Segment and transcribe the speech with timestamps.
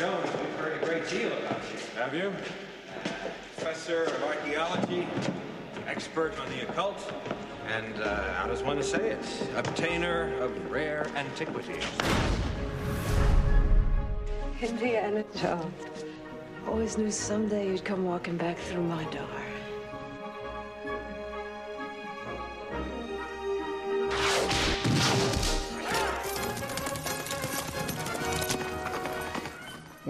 [0.00, 2.00] Jones, we've heard a great deal about you.
[2.00, 2.32] Have you?
[3.58, 5.06] Professor of archaeology,
[5.86, 7.12] expert on the occult,
[7.68, 9.50] and, uh, how does one say it?
[9.56, 11.84] Obtainer of rare antiquities.
[14.62, 16.06] Indiana Jones.
[16.66, 19.39] Always knew someday you'd come walking back through my door.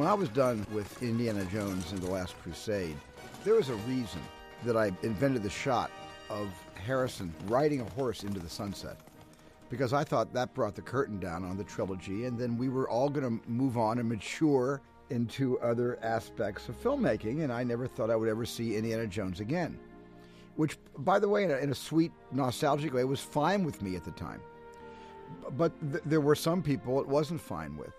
[0.00, 2.96] When I was done with Indiana Jones and the Last Crusade,
[3.44, 4.22] there was a reason
[4.64, 5.90] that I invented the shot
[6.30, 8.96] of Harrison riding a horse into the sunset.
[9.68, 12.88] Because I thought that brought the curtain down on the trilogy, and then we were
[12.88, 17.86] all going to move on and mature into other aspects of filmmaking, and I never
[17.86, 19.78] thought I would ever see Indiana Jones again.
[20.56, 23.96] Which, by the way, in a, in a sweet, nostalgic way, was fine with me
[23.96, 24.40] at the time.
[25.58, 27.92] But th- there were some people it wasn't fine with.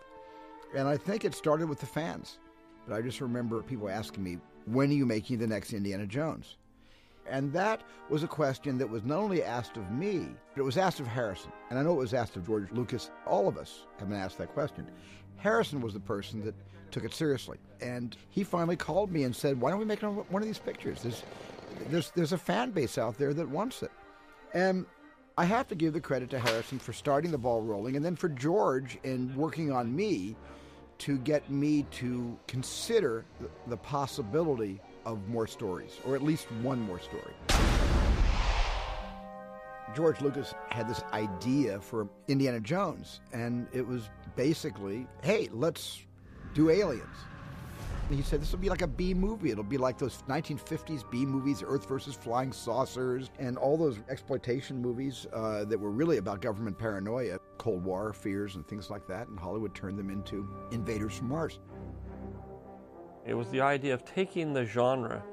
[0.75, 2.39] And I think it started with the fans.
[2.88, 6.58] But I just remember people asking me, when are you making the next Indiana Jones?
[7.28, 10.78] And that was a question that was not only asked of me, but it was
[10.78, 11.52] asked of Harrison.
[11.69, 13.11] And I know it was asked of George Lucas.
[13.28, 14.88] All of us have been asked that question.
[15.38, 16.55] Harrison was the person that
[16.89, 17.58] took it seriously.
[17.80, 21.02] And he finally called me and said, Why don't we make one of these pictures?
[21.02, 21.23] There's,
[21.89, 23.91] there's, there's a fan base out there that wants it.
[24.53, 24.85] And
[25.38, 28.16] I have to give the credit to Harrison for starting the ball rolling and then
[28.16, 30.35] for George in working on me
[31.02, 33.25] to get me to consider
[33.66, 37.33] the possibility of more stories, or at least one more story.
[39.95, 46.03] George Lucas had this idea for Indiana Jones, and it was basically, hey, let's
[46.53, 47.17] do aliens.
[48.12, 49.52] And he said this will be like a B movie.
[49.52, 54.81] It'll be like those 1950s B movies, Earth versus Flying Saucers, and all those exploitation
[54.81, 59.30] movies uh, that were really about government paranoia, Cold War fears, and things like that.
[59.30, 61.59] And Hollywood turned them into invaders from Mars.
[63.26, 65.23] It was the idea of taking the genre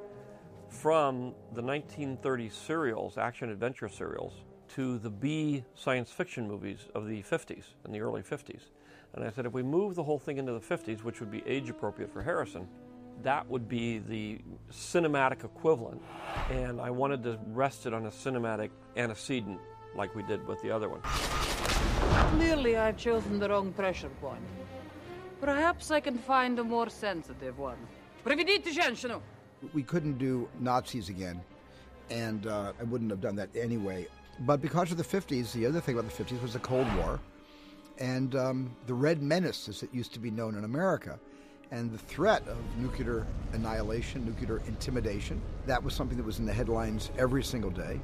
[0.68, 4.44] from the 1930s serials, action adventure serials,
[4.76, 8.68] to the B science fiction movies of the 50s and the early 50s.
[9.18, 11.42] And I said, if we move the whole thing into the 50s, which would be
[11.44, 12.68] age appropriate for Harrison,
[13.24, 14.38] that would be the
[14.70, 16.00] cinematic equivalent.
[16.50, 19.58] And I wanted to rest it on a cinematic antecedent
[19.96, 21.00] like we did with the other one.
[22.38, 24.44] Clearly, I've chosen the wrong pressure point.
[25.40, 27.78] Perhaps I can find a more sensitive one.
[29.74, 31.40] We couldn't do Nazis again,
[32.08, 34.06] and uh, I wouldn't have done that anyway.
[34.40, 37.18] But because of the 50s, the other thing about the 50s was the Cold War
[37.98, 41.18] and um, the Red Menace, as it used to be known in America,
[41.70, 45.40] and the threat of nuclear annihilation, nuclear intimidation.
[45.66, 48.00] That was something that was in the headlines every single day.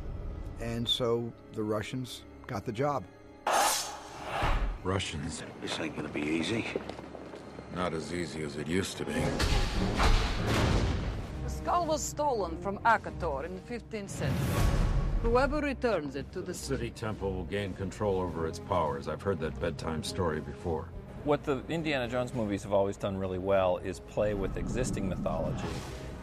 [0.61, 3.05] And so the Russians got the job.
[4.83, 5.43] Russians.
[5.63, 6.67] This ain't gonna be easy.
[7.75, 9.15] Not as easy as it used to be.
[11.45, 14.64] The skull was stolen from Akator in the 15th century.
[15.25, 19.09] Whoever returns it to the city temple will gain control over its powers.
[19.09, 20.87] I've heard that bedtime story before.
[21.25, 25.65] What the Indiana Jones movies have always done really well is play with existing mythology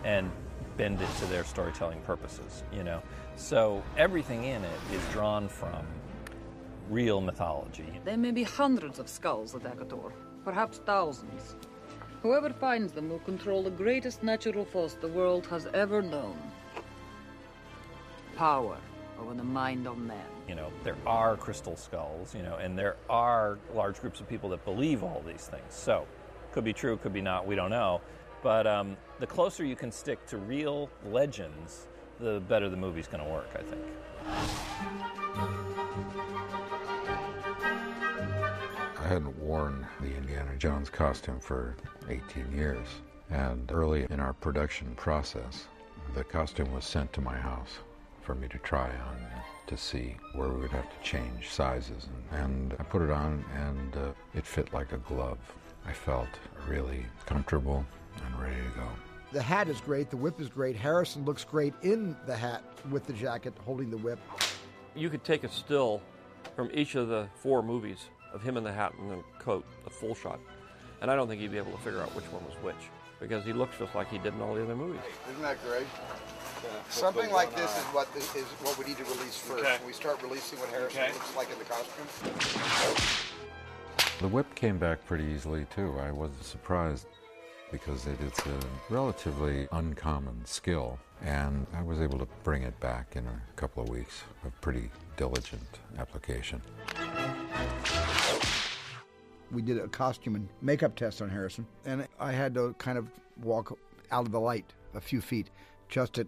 [0.04, 0.30] and
[0.78, 3.02] bend it to their storytelling purposes, you know.
[3.38, 5.84] So everything in it is drawn from
[6.88, 8.00] real mythology.
[8.06, 10.12] There may be hundreds of skulls at Akator,
[10.46, 11.56] perhaps thousands.
[12.22, 16.38] Whoever finds them will control the greatest natural force the world has ever known.
[18.36, 18.78] Power
[19.22, 20.26] over the mind of man.
[20.48, 24.50] You know, there are crystal skulls, you know, and there are large groups of people
[24.50, 25.64] that believe all these things.
[25.70, 26.08] So,
[26.52, 28.02] could be true, could be not, we don't know.
[28.42, 31.88] But um, the closer you can stick to real legends,
[32.20, 33.84] the better the movie's going to work, I think.
[38.98, 41.76] I hadn't worn the Indiana Jones costume for
[42.10, 42.88] 18 years.
[43.30, 45.68] And early in our production process,
[46.16, 47.80] the costume was sent to my house
[48.22, 49.18] for me to try on
[49.68, 52.08] to see where we would have to change sizes.
[52.32, 55.38] And, and I put it on and uh, it fit like a glove.
[55.86, 56.28] I felt
[56.68, 57.86] really comfortable
[58.16, 58.88] and ready to go.
[59.32, 60.10] The hat is great.
[60.10, 60.76] The whip is great.
[60.76, 64.20] Harrison looks great in the hat with the jacket holding the whip.
[64.94, 66.02] You could take a still
[66.56, 69.90] from each of the four movies of him in the hat and the coat, the
[69.90, 70.40] full shot.
[71.02, 72.90] And I don't think he'd be able to figure out which one was which
[73.22, 75.00] because he looks just like he did in all the other movies.
[75.30, 75.86] Isn't that great?
[76.90, 78.26] Something like this is what is
[78.62, 79.64] what we need to release first.
[79.64, 79.78] Okay.
[79.86, 81.14] We start releasing what Harrison Okay.
[81.14, 82.08] looks like in the costume.
[84.20, 85.96] The whip came back pretty easily too.
[86.00, 87.08] I was surprised
[87.72, 88.60] because it is a
[88.94, 93.90] relatively uncommon skill, and I was able to bring it back in a couple of
[93.90, 96.62] weeks of pretty diligent application.
[99.52, 103.10] we did a costume and makeup test on Harrison, and I had to kind of
[103.42, 103.78] walk
[104.12, 105.50] out of the light a few feet
[105.90, 106.28] just to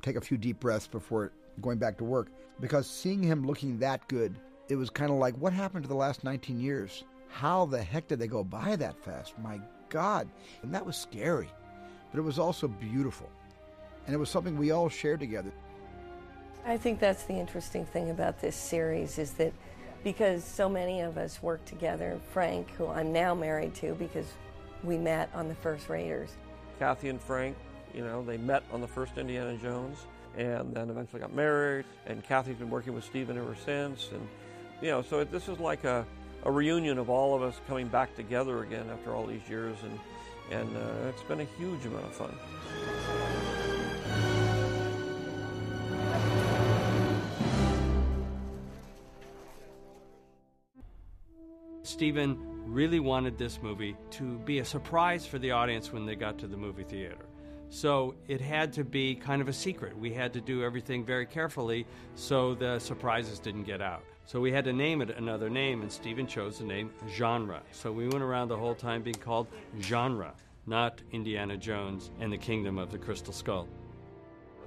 [0.00, 2.28] take a few deep breaths before going back to work.
[2.60, 4.38] Because seeing him looking that good,
[4.68, 7.04] it was kind of like, what happened to the last 19 years?
[7.28, 9.38] How the heck did they go by that fast?
[9.38, 10.28] My God.
[10.62, 11.48] And that was scary.
[12.10, 13.28] But it was also beautiful.
[14.06, 15.52] And it was something we all shared together.
[16.66, 19.52] I think that's the interesting thing about this series is that
[20.04, 24.26] because so many of us work together, Frank, who I'm now married to because
[24.82, 26.30] we met on the first Raiders.
[26.78, 27.56] Kathy and Frank,
[27.94, 29.98] you know, they met on the first Indiana Jones
[30.36, 31.84] and then eventually got married.
[32.06, 34.10] And Kathy's been working with Steven ever since.
[34.12, 34.26] And,
[34.80, 36.06] you know, so this is like a,
[36.44, 39.76] a reunion of all of us coming back together again after all these years.
[39.82, 42.34] And, and uh, it's been a huge amount of fun.
[51.82, 56.38] Steven really wanted this movie to be a surprise for the audience when they got
[56.38, 57.29] to the movie theater.
[57.70, 59.96] So it had to be kind of a secret.
[59.96, 61.86] We had to do everything very carefully
[62.16, 64.02] so the surprises didn't get out.
[64.26, 67.62] So we had to name it another name, and Steven chose the name Genre.
[67.70, 69.46] So we went around the whole time being called
[69.80, 70.34] Genre,
[70.66, 73.68] not Indiana Jones and the Kingdom of the Crystal Skull.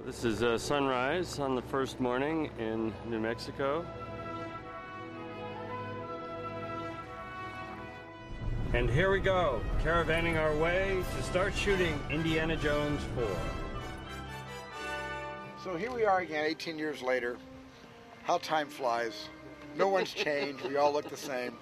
[0.04, 3.86] This is uh, sunrise on the first morning in New Mexico.
[8.74, 13.24] And here we go, caravanning our way to start shooting Indiana Jones 4.
[15.62, 17.38] So here we are again, 18 years later.
[18.24, 19.28] How time flies.
[19.76, 20.66] No one's changed.
[20.66, 21.56] We all look the same.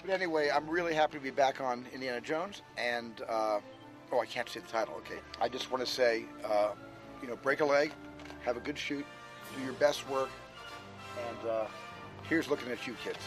[0.00, 2.62] But anyway, I'm really happy to be back on Indiana Jones.
[2.76, 3.60] And, uh,
[4.10, 5.20] oh, I can't say the title, okay.
[5.40, 6.72] I just want to say, uh,
[7.22, 7.92] you know, break a leg,
[8.44, 9.06] have a good shoot,
[9.56, 10.30] do your best work,
[11.28, 11.66] and uh,
[12.28, 13.20] here's looking at you kids.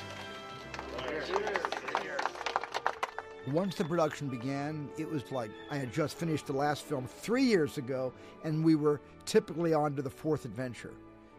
[3.47, 7.43] Once the production began, it was like I had just finished the last film three
[7.43, 8.11] years ago,
[8.43, 10.91] and we were typically on to the fourth adventure.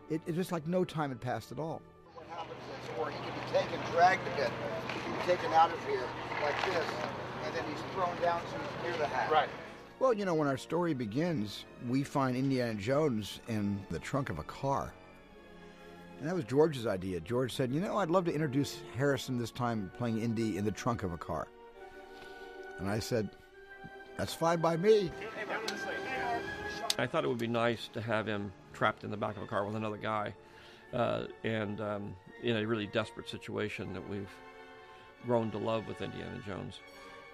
[0.08, 1.82] It, it was like no time had passed at all.
[2.14, 4.50] What happens is, or he can be taken, dragged a bit,
[4.94, 6.04] he can be taken out of here
[6.42, 6.86] like this,
[7.44, 9.30] and then he's thrown down so he's near the hat.
[9.30, 9.50] Right.
[9.98, 14.38] Well, you know, when our story begins, we find Indiana Jones in the trunk of
[14.38, 14.94] a car.
[16.20, 17.20] And that was George's idea.
[17.20, 20.72] George said, You know, I'd love to introduce Harrison this time playing Indy in the
[20.72, 21.48] trunk of a car.
[22.78, 23.28] And I said,
[24.16, 25.10] That's fine by me.
[26.98, 29.46] I thought it would be nice to have him trapped in the back of a
[29.46, 30.34] car with another guy,
[30.92, 34.30] uh, and um, in a really desperate situation that we've
[35.24, 36.80] grown to love with Indiana Jones.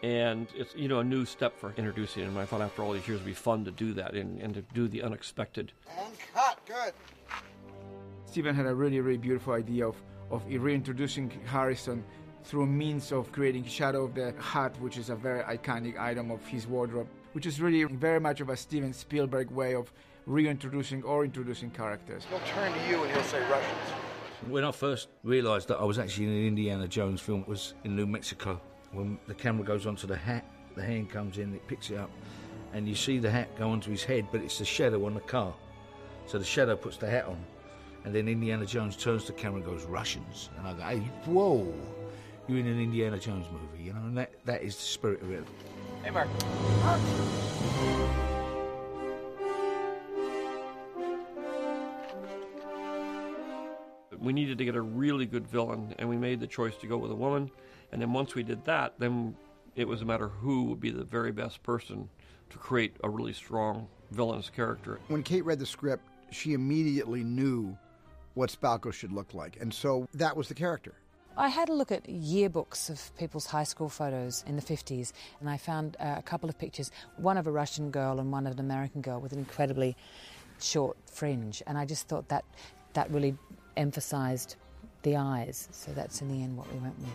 [0.02, 2.36] And it's you know a new step for introducing him.
[2.36, 4.62] I thought after all these years it'd be fun to do that and, and to
[4.74, 5.72] do the unexpected.
[5.98, 6.60] And cut.
[6.66, 6.92] Good.
[8.26, 9.96] Steven had a really, really beautiful idea of,
[10.30, 12.04] of reintroducing Harrison
[12.44, 16.46] through means of creating Shadow of the Hat, which is a very iconic item of
[16.46, 19.92] his wardrobe, which is really very much of a Steven Spielberg way of
[20.26, 22.24] reintroducing or introducing characters.
[22.28, 23.90] He'll turn to you and he'll say Russians.
[24.48, 27.74] When I first realised that I was actually in an Indiana Jones film, it was
[27.84, 28.60] in New Mexico.
[28.92, 30.44] When the camera goes onto the hat,
[30.76, 32.10] the hand comes in, it picks it up,
[32.74, 35.20] and you see the hat go onto his head, but it's the shadow on the
[35.20, 35.54] car.
[36.26, 37.42] So the shadow puts the hat on,
[38.04, 40.50] and then Indiana Jones turns to the camera and goes, Russians.
[40.58, 41.72] And I go, hey, whoa,
[42.46, 45.30] you're in an Indiana Jones movie, you know, and that, that is the spirit of
[45.30, 45.44] it.
[46.02, 46.28] Hey, Mark.
[54.18, 56.96] We needed to get a really good villain, and we made the choice to go
[56.96, 57.50] with a woman.
[57.92, 59.36] And then once we did that, then
[59.76, 62.08] it was a matter who would be the very best person
[62.50, 64.98] to create a really strong villainous character.
[65.08, 67.76] When Kate read the script, she immediately knew
[68.34, 69.58] what Spalko should look like.
[69.60, 70.94] And so that was the character.
[71.36, 75.50] I had a look at yearbooks of people's high school photos in the 50s, and
[75.50, 78.52] I found uh, a couple of pictures one of a Russian girl and one of
[78.52, 79.96] an American girl with an incredibly
[80.60, 81.60] short fringe.
[81.66, 82.44] And I just thought that
[82.92, 83.36] that really
[83.76, 84.54] emphasized
[85.02, 85.68] the eyes.
[85.72, 87.10] So that's in the end what we went with.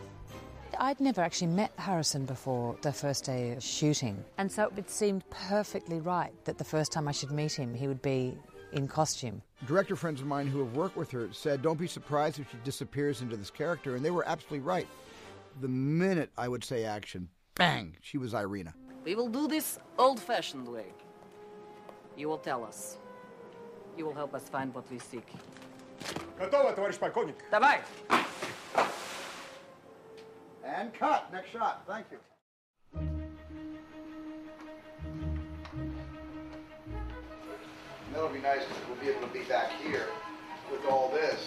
[0.77, 5.27] I'd never actually met Harrison before the first day of shooting, and so it seemed
[5.29, 8.37] perfectly right that the first time I should meet him, he would be
[8.72, 9.42] in costume.
[9.66, 12.56] Director friends of mine who have worked with her said, Don't be surprised if she
[12.64, 13.96] disappears into this character.
[13.96, 14.86] And they were absolutely right.
[15.60, 18.74] The minute I would say action, bang, she was Irina.
[19.04, 20.86] We will do this old fashioned way.
[22.16, 22.98] You will tell us.
[23.96, 25.26] You will help us find what we seek.
[26.38, 27.36] Готово, товарищ полковник.
[27.50, 27.80] Давай!
[30.64, 31.32] And cut.
[31.32, 31.84] Next shot.
[31.86, 32.18] Thank you.
[38.19, 40.07] That'll be nice because we'll be able to be back here
[40.69, 41.39] with all this,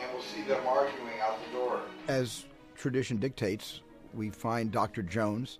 [0.00, 1.80] and we'll see them arguing out the door.
[2.06, 2.44] As
[2.76, 3.80] tradition dictates,
[4.14, 5.02] we find Dr.
[5.02, 5.58] Jones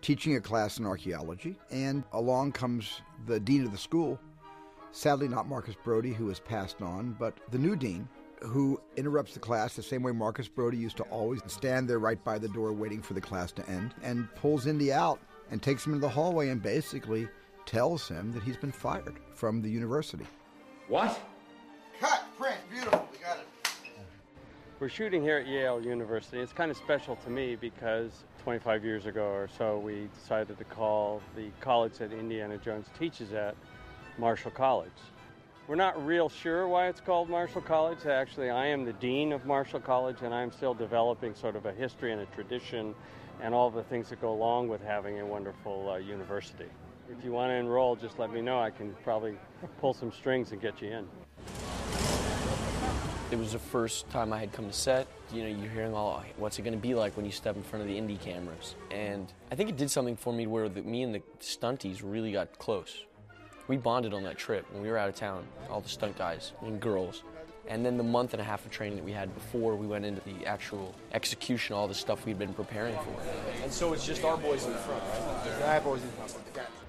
[0.00, 4.16] teaching a class in archaeology, and along comes the dean of the school.
[4.92, 8.08] Sadly, not Marcus Brody, who has passed on, but the new dean,
[8.42, 12.22] who interrupts the class the same way Marcus Brody used to always stand there right
[12.22, 15.18] by the door waiting for the class to end, and pulls Indy out
[15.50, 17.26] and takes him into the hallway and basically
[17.66, 20.26] tells him that he's been fired from the university.
[20.88, 21.18] What?
[22.00, 23.46] Cut, print, beautiful, we got it.
[24.80, 26.40] We're shooting here at Yale University.
[26.40, 30.64] It's kind of special to me because 25 years ago or so, we decided to
[30.64, 33.54] call the college that Indiana Jones teaches at
[34.18, 34.90] Marshall College.
[35.66, 38.04] We're not real sure why it's called Marshall College.
[38.04, 41.72] Actually, I am the dean of Marshall College, and I'm still developing sort of a
[41.72, 42.94] history and a tradition
[43.40, 46.68] and all the things that go along with having a wonderful uh, university.
[47.10, 48.58] If you want to enroll, just let me know.
[48.58, 49.36] I can probably
[49.78, 51.06] pull some strings and get you in.
[53.30, 55.06] It was the first time I had come to set.
[55.32, 57.62] You know, you're hearing all, what's it going to be like when you step in
[57.62, 58.74] front of the Indy cameras?
[58.90, 62.32] And I think it did something for me where the, me and the stunties really
[62.32, 63.04] got close.
[63.68, 66.52] We bonded on that trip when we were out of town, all the stunt guys
[66.62, 67.22] and girls.
[67.66, 70.04] And then the month and a half of training that we had before we went
[70.04, 73.16] into the actual execution, all the stuff we'd been preparing for.
[73.62, 75.62] And so it's just our boys in the front, right?
[75.62, 76.34] Our boys in the front.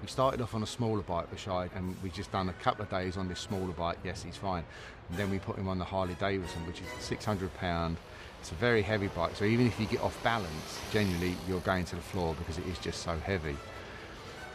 [0.02, 2.90] We started off on a smaller bike, Rashid, and we just done a couple of
[2.90, 3.98] days on this smaller bike.
[4.04, 4.64] Yes, he's fine.
[5.08, 7.96] And then we put him on the Harley Davidson, which is 600 pound.
[8.40, 11.84] It's a very heavy bike, so even if you get off balance, genuinely you're going
[11.86, 13.56] to the floor because it is just so heavy.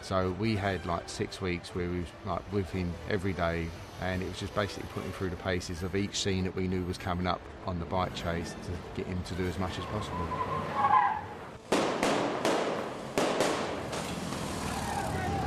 [0.02, 3.68] So we had like six weeks where we was like with him every day,
[4.02, 6.84] and it was just basically putting through the paces of each scene that we knew
[6.84, 9.86] was coming up on the bike chase to get him to do as much as
[9.86, 10.28] possible.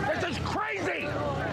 [0.06, 1.08] This is crazy!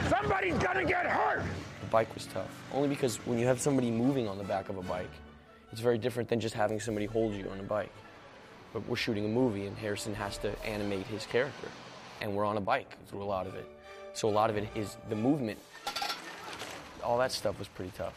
[0.08, 1.44] Somebody's gonna get hurt!
[1.82, 4.78] The bike was tough, only because when you have somebody moving on the back of
[4.78, 5.10] a bike,
[5.72, 7.92] it's very different than just having somebody hold you on a bike.
[8.74, 11.68] But we're shooting a movie, and Harrison has to animate his character
[12.22, 13.68] and we're on a bike through a lot of it.
[14.14, 15.60] So a lot of it is the movement.
[17.04, 18.14] All that stuff was pretty tough.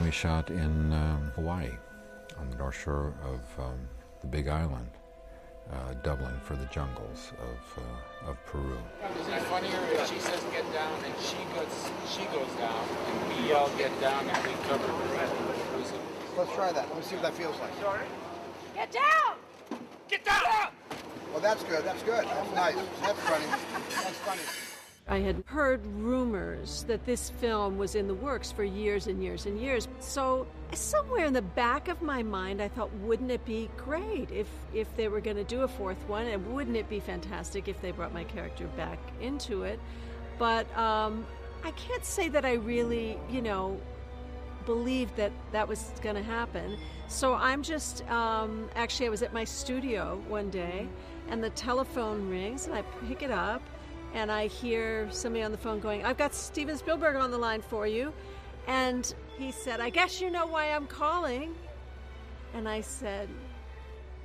[0.00, 1.70] We shot in um, Hawaii,
[2.38, 3.88] on the north shore of um,
[4.20, 4.90] the Big Island
[5.72, 8.78] uh, Dublin for the jungles of, uh, of Peru.
[9.20, 13.44] Is it funnier if she says get down and she goes she goes down and
[13.44, 15.34] we all get down and we cover the rest
[16.36, 16.88] Let's try that.
[16.88, 17.70] Let me see what that feels like.
[17.80, 18.06] Sorry?
[18.74, 19.36] Get down!
[20.08, 20.72] Get down!
[21.30, 21.84] Well, that's good.
[21.84, 22.24] That's good.
[22.24, 22.76] That's nice.
[23.02, 23.46] That's funny.
[23.90, 24.73] That's funny.
[25.06, 29.44] I had heard rumors that this film was in the works for years and years
[29.44, 29.86] and years.
[30.00, 34.48] So somewhere in the back of my mind, I thought, wouldn't it be great if
[34.72, 37.80] if they were going to do a fourth one, and wouldn't it be fantastic if
[37.82, 39.78] they brought my character back into it?
[40.38, 41.26] But um,
[41.62, 43.78] I can't say that I really, you know,
[44.64, 46.78] believed that that was going to happen.
[47.08, 50.88] So I'm just um, actually I was at my studio one day,
[51.28, 53.60] and the telephone rings, and I pick it up
[54.14, 57.60] and I hear somebody on the phone going, I've got Steven Spielberg on the line
[57.60, 58.12] for you.
[58.66, 61.54] And he said, I guess you know why I'm calling.
[62.54, 63.28] And I said,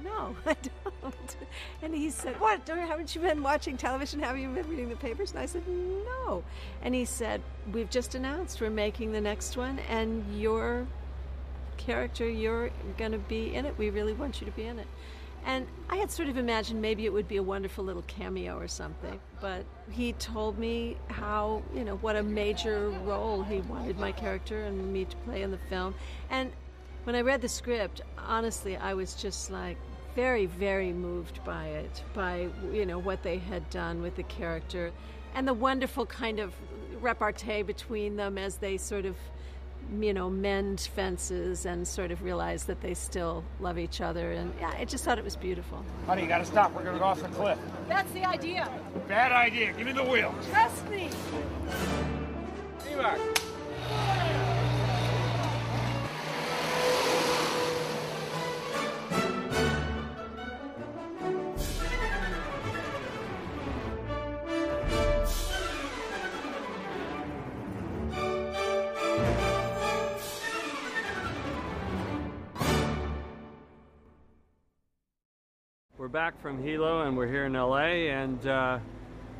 [0.01, 0.55] No, I
[1.01, 1.35] don't.
[1.81, 2.65] And he said, What?
[2.67, 4.19] Haven't you been watching television?
[4.19, 5.31] Have you been reading the papers?
[5.31, 6.43] And I said, No.
[6.83, 7.41] And he said,
[7.73, 10.85] We've just announced we're making the next one, and your
[11.77, 13.75] character, you're going to be in it.
[13.77, 14.87] We really want you to be in it.
[15.45, 18.67] And I had sort of imagined maybe it would be a wonderful little cameo or
[18.67, 19.19] something.
[19.41, 24.65] But he told me how, you know, what a major role he wanted my character
[24.65, 25.95] and me to play in the film.
[26.29, 26.51] And
[27.03, 29.77] when I read the script, honestly, I was just like
[30.15, 34.91] very, very moved by it, by, you know, what they had done with the character
[35.35, 36.53] and the wonderful kind of
[37.01, 39.15] repartee between them as they sort of
[39.99, 44.31] you know, mend fences and sort of realize that they still love each other.
[44.31, 45.83] And yeah, I just thought it was beautiful.
[46.05, 46.73] Honey, you gotta stop.
[46.73, 47.57] We're gonna go off the cliff.
[47.87, 48.69] That's the idea.
[49.07, 49.73] Bad idea.
[49.73, 50.33] Give me the wheel.
[50.51, 51.09] Trust me.
[52.85, 54.28] Evac.
[76.11, 78.79] Back from Hilo and we're here in LA and uh,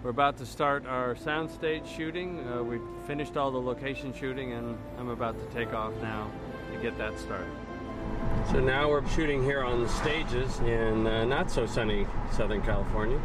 [0.03, 2.47] we're about to start our soundstage shooting.
[2.47, 6.29] Uh, we've finished all the location shooting and I'm about to take off now
[6.71, 7.49] to get that started.
[8.51, 13.19] So now we're shooting here on the stages in uh, not so sunny Southern California.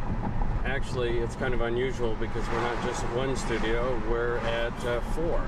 [0.65, 5.01] Actually, it's kind of unusual because we're not just at one studio, we're at uh,
[5.13, 5.45] four.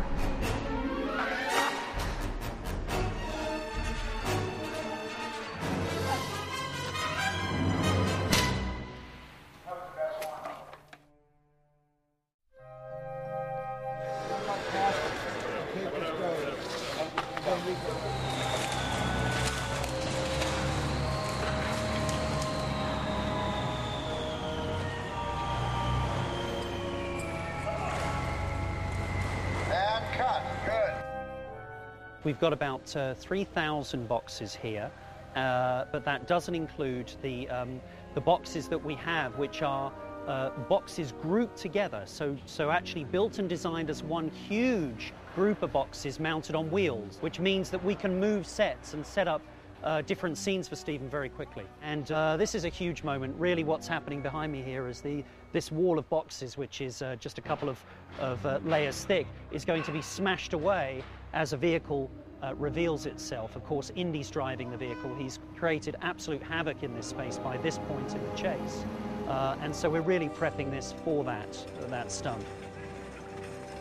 [32.27, 34.91] We've got about uh, 3,000 boxes here,
[35.37, 37.81] uh, but that doesn't include the, um,
[38.15, 39.93] the boxes that we have, which are
[40.27, 42.03] uh, boxes grouped together.
[42.05, 47.19] So, so actually built and designed as one huge group of boxes mounted on wheels,
[47.21, 49.41] which means that we can move sets and set up
[49.85, 51.63] uh, different scenes for Steven very quickly.
[51.81, 53.37] And uh, this is a huge moment.
[53.39, 57.15] Really, what's happening behind me here is the this wall of boxes, which is uh,
[57.21, 57.81] just a couple of,
[58.19, 61.05] of layers thick, is going to be smashed away
[61.37, 62.11] as a vehicle
[62.43, 63.57] uh, reveals itself.
[63.57, 65.15] Of course, Indy's driving the vehicle.
[65.15, 68.85] He's created absolute havoc in this space by this point in the chase.
[69.29, 72.43] Uh, and so we're really prepping this for that, that stunt.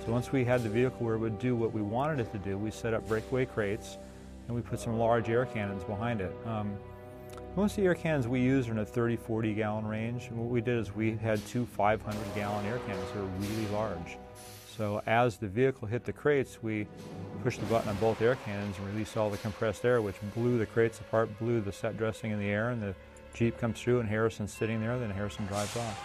[0.06, 2.38] So once we had the vehicle where it would do what we wanted it to
[2.40, 3.98] do, we set up breakaway crates
[4.48, 6.36] and we put some large air cannons behind it.
[6.46, 6.76] Um,
[7.56, 10.28] most of the air cannons we use are in a 30, 40 gallon range.
[10.28, 13.68] And what we did is we had two 500 gallon air cannons that are really
[13.72, 14.18] large.
[14.78, 16.86] So as the vehicle hit the crates, we
[17.46, 20.58] pushed the button on both air cannons and released all the compressed air, which blew
[20.58, 22.96] the crates apart, blew the set dressing in the air, and the
[23.36, 26.02] Jeep comes through and Harrison's sitting there, then Harrison drives off.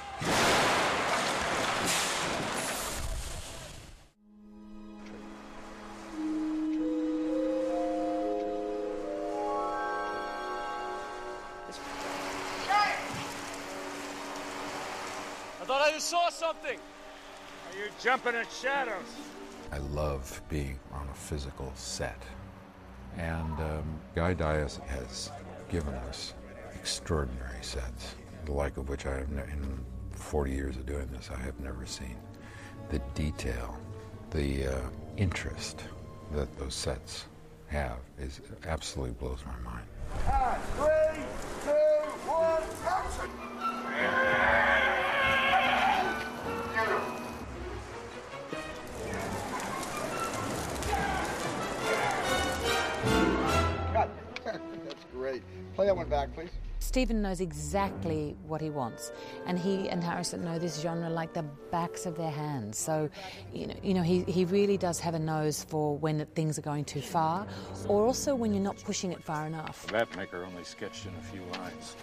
[15.58, 16.78] I thought I just saw something.
[16.78, 19.06] Are You're jumping at shadows.
[19.72, 22.20] I love being on a physical set.
[23.16, 25.30] And um, Guy Dyas has
[25.68, 26.34] given us
[26.74, 31.30] extraordinary sets, the like of which I have, ne- in 40 years of doing this,
[31.34, 32.16] I have never seen.
[32.90, 33.78] The detail,
[34.30, 34.80] the uh,
[35.16, 35.84] interest
[36.32, 37.26] that those sets
[37.68, 41.09] have is absolutely blows my mind.
[55.30, 55.42] Great.
[55.76, 56.50] Play that one back, please.
[56.80, 59.12] Steven knows exactly what he wants,
[59.46, 62.78] and he and Harrison know this genre like the backs of their hands.
[62.78, 63.08] So,
[63.52, 66.62] you know, you know he, he really does have a nose for when things are
[66.62, 67.46] going too far,
[67.86, 69.86] or also when you're not pushing it far enough.
[69.88, 71.94] That maker only sketched in a few lines.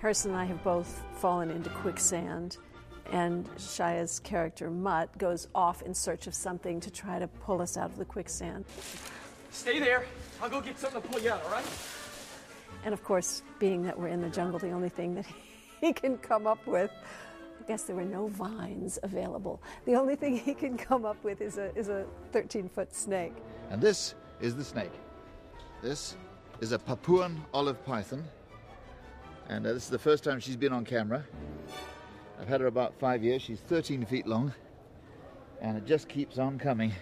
[0.00, 2.56] Harrison and I have both fallen into quicksand,
[3.12, 7.76] and Shia's character, Mutt, goes off in search of something to try to pull us
[7.76, 8.64] out of the quicksand.
[9.50, 10.06] Stay there.
[10.40, 11.64] I'll go get something to pull you out, all right?
[12.82, 15.26] And of course, being that we're in the jungle, the only thing that
[15.82, 16.90] he can come up with,
[17.60, 19.60] I guess there were no vines available.
[19.84, 23.34] The only thing he can come up with is a, is a 13 foot snake.
[23.68, 24.92] And this is the snake.
[25.82, 26.16] This
[26.62, 28.24] is a Papuan olive python.
[29.50, 31.24] And uh, this is the first time she's been on camera.
[32.40, 33.42] I've had her about five years.
[33.42, 34.54] She's 13 feet long.
[35.60, 36.92] And it just keeps on coming.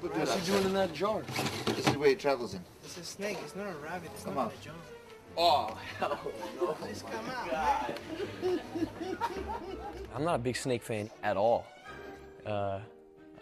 [0.00, 1.20] What's he doing in that jar?
[1.66, 2.64] This is the way it travels in.
[2.82, 3.36] It's a snake.
[3.44, 4.10] It's not a rabbit.
[4.14, 4.52] It's Come not on.
[4.58, 4.78] a jump.
[5.36, 6.18] Oh, hell
[6.58, 6.68] no.
[6.72, 7.98] Please come out,
[8.42, 8.60] man.
[10.14, 11.66] I'm not a big snake fan at all.
[12.46, 12.78] Uh,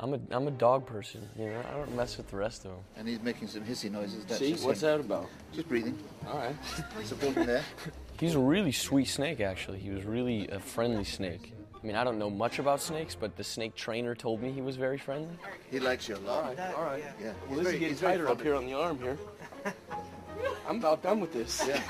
[0.01, 1.29] I'm a I'm a dog person.
[1.39, 2.81] You know, I don't mess with the rest of them.
[2.97, 4.25] And he's making some hissy noises.
[4.25, 4.55] That's See?
[4.55, 5.29] What's that about?
[5.53, 5.99] Just breathing.
[6.27, 6.57] All right.
[7.05, 7.63] Supporting there.
[8.21, 9.81] He's a really sweet snake, actually.
[9.81, 11.53] He was really a friendly snake.
[11.83, 14.63] I mean, I don't know much about snakes, but the snake trainer told me he
[14.63, 15.37] was very friendly.
[15.71, 16.45] He likes you a lot.
[16.45, 17.05] All right, all right.
[17.21, 17.33] Yeah.
[17.49, 19.19] Well, this very- is getting tighter up here on the arm here.
[20.69, 21.63] I'm about done with this.
[21.67, 21.83] Yeah.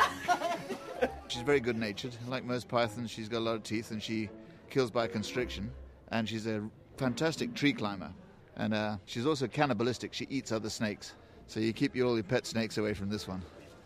[1.29, 2.17] She's very good natured.
[2.27, 4.31] Like most pythons, she's got a lot of teeth and she
[4.71, 5.71] kills by constriction.
[6.09, 6.63] And she's a
[6.97, 8.11] fantastic tree climber.
[8.57, 10.15] And uh, she's also cannibalistic.
[10.15, 11.15] She eats other snakes.
[11.47, 13.43] So you keep your, all your pet snakes away from this one.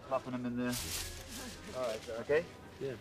[0.09, 0.75] Plopping them in there.
[1.77, 2.45] All right, okay?
[2.81, 2.93] Yeah.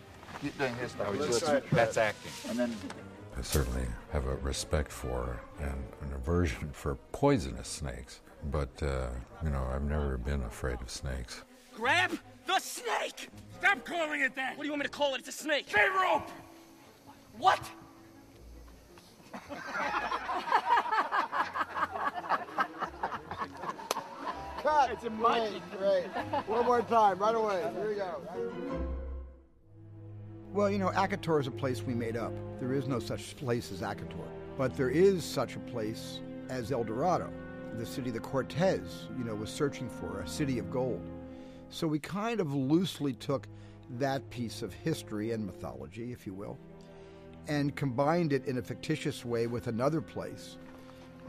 [0.42, 0.94] Keep doing this.
[0.98, 1.12] Oh, now.
[1.12, 1.50] he's Let's listening.
[1.50, 1.70] try it.
[1.72, 2.32] That's acting.
[2.50, 2.76] And then
[3.36, 9.08] I certainly have a respect for and an aversion for poisonous snakes, but, uh,
[9.44, 11.44] you know, I've never been afraid of snakes.
[11.74, 13.28] Grab the snake!
[13.60, 14.56] Stop calling it that!
[14.56, 15.20] What do you want me to call it?
[15.20, 15.66] It's a snake!
[15.68, 16.28] Say rope!
[17.38, 17.60] What?
[24.62, 24.90] Cut!
[24.90, 26.06] It's a great, great.
[26.46, 27.62] One more time, right away.
[27.74, 28.20] Here we go.
[30.52, 32.32] Well, you know, Akator is a place we made up.
[32.58, 34.26] There is no such place as Akator.
[34.56, 37.30] But there is such a place as El Dorado,
[37.74, 41.06] the city the Cortez, you know, was searching for, a city of gold.
[41.70, 43.46] So we kind of loosely took
[43.98, 46.58] that piece of history and mythology, if you will,
[47.48, 50.58] and combined it in a fictitious way with another place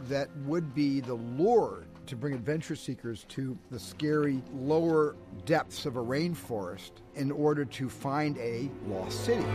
[0.08, 5.96] that would be the lure to bring adventure seekers to the scary lower depths of
[5.96, 9.46] a rainforest in order to find a lost city.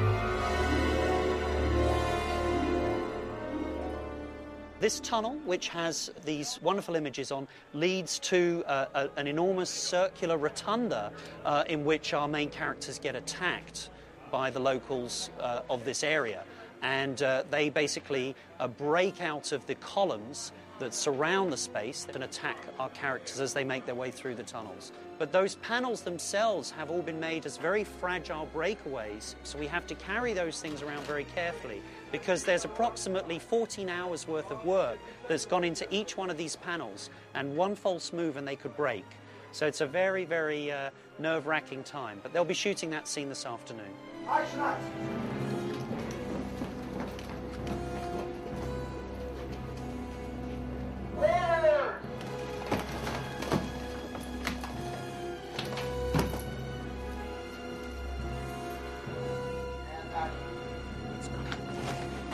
[4.81, 10.37] This tunnel, which has these wonderful images on, leads to uh, a, an enormous circular
[10.37, 11.11] rotunda
[11.44, 13.88] uh, in which our main characters get attacked
[14.31, 16.44] by the locals uh, of this area.
[16.82, 22.24] And uh, they basically uh, break out of the columns that surround the space and
[22.24, 24.92] attack our characters as they make their way through the tunnels.
[25.18, 29.87] But those panels themselves have all been made as very fragile breakaways, so we have
[29.87, 34.98] to carry those things around very carefully because there's approximately 14 hours worth of work
[35.28, 38.76] that's gone into each one of these panels, and one false move and they could
[38.76, 39.04] break.
[39.52, 42.18] So it's a very, very uh, nerve wracking time.
[42.20, 43.94] But they'll be shooting that scene this afternoon.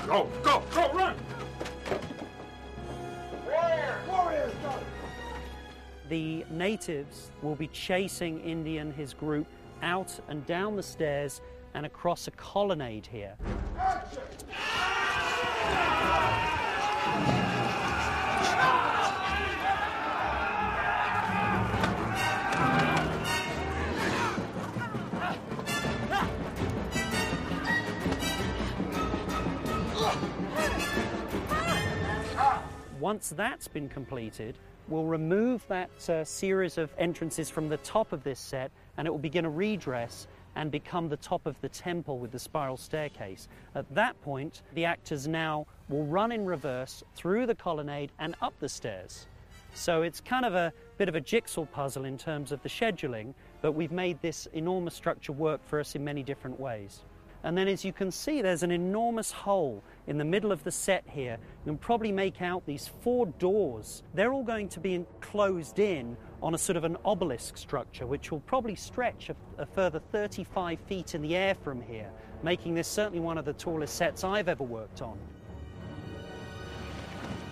[0.07, 1.17] Go, go, go, run!
[6.09, 9.47] The natives will be chasing Indy and his group
[9.83, 11.41] out and down the stairs
[11.75, 13.37] and across a colonnade here.
[33.01, 34.59] Once that's been completed,
[34.89, 39.11] we'll remove that uh, series of entrances from the top of this set and it
[39.11, 43.49] will begin a redress and become the top of the temple with the spiral staircase.
[43.75, 48.53] At that point, the actors now will run in reverse through the colonnade and up
[48.61, 49.27] the stairs.
[49.73, 53.33] So it's kind of a bit of a jigsaw puzzle in terms of the scheduling,
[53.63, 57.01] but we've made this enormous structure work for us in many different ways.
[57.43, 60.71] And then, as you can see, there's an enormous hole in the middle of the
[60.71, 61.39] set here.
[61.65, 64.03] You can probably make out these four doors.
[64.13, 68.31] They're all going to be enclosed in on a sort of an obelisk structure, which
[68.31, 72.11] will probably stretch a, a further 35 feet in the air from here,
[72.43, 75.19] making this certainly one of the tallest sets I've ever worked on.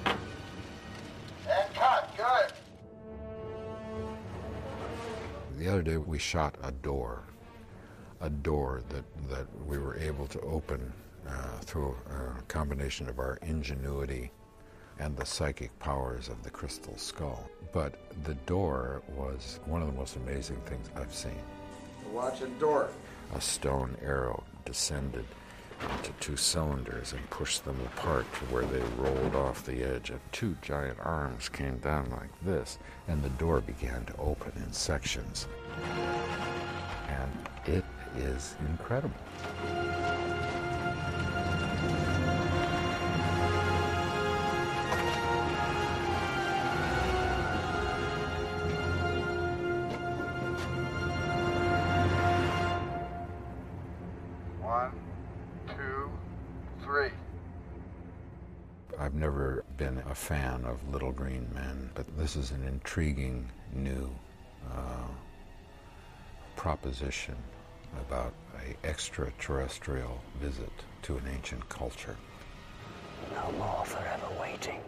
[0.06, 2.14] And cut.
[2.16, 2.52] Good.
[5.58, 7.24] The other day we shot a door,
[8.20, 10.92] a door that, that we were able to open
[11.28, 14.30] uh, through a combination of our ingenuity
[14.98, 17.48] and the psychic powers of the crystal skull.
[17.72, 21.38] But the door was one of the most amazing things I've seen.
[22.12, 22.88] Watch a door.
[23.34, 25.24] A stone arrow descended
[25.80, 30.18] into two cylinders and pushed them apart to where they rolled off the edge, and
[30.32, 35.46] two giant arms came down like this, and the door began to open in sections.
[37.08, 37.30] And
[37.66, 37.84] it
[38.16, 39.14] is incredible.
[54.60, 54.92] One,
[55.68, 56.10] two,
[56.82, 57.10] three.
[58.98, 64.10] I've never been a fan of Little Green Men, but this is an intriguing new
[64.70, 65.08] uh,
[66.56, 67.36] proposition
[68.00, 70.72] about a extraterrestrial visit
[71.02, 72.16] to an ancient culture.
[73.34, 74.80] No more forever waiting.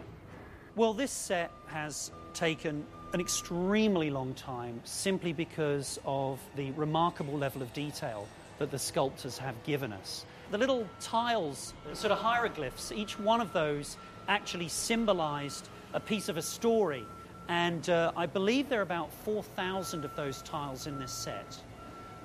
[0.75, 7.61] Well, this set has taken an extremely long time simply because of the remarkable level
[7.61, 10.25] of detail that the sculptors have given us.
[10.51, 16.37] The little tiles, sort of hieroglyphs, each one of those actually symbolized a piece of
[16.37, 17.05] a story.
[17.47, 21.57] And uh, I believe there are about 4,000 of those tiles in this set.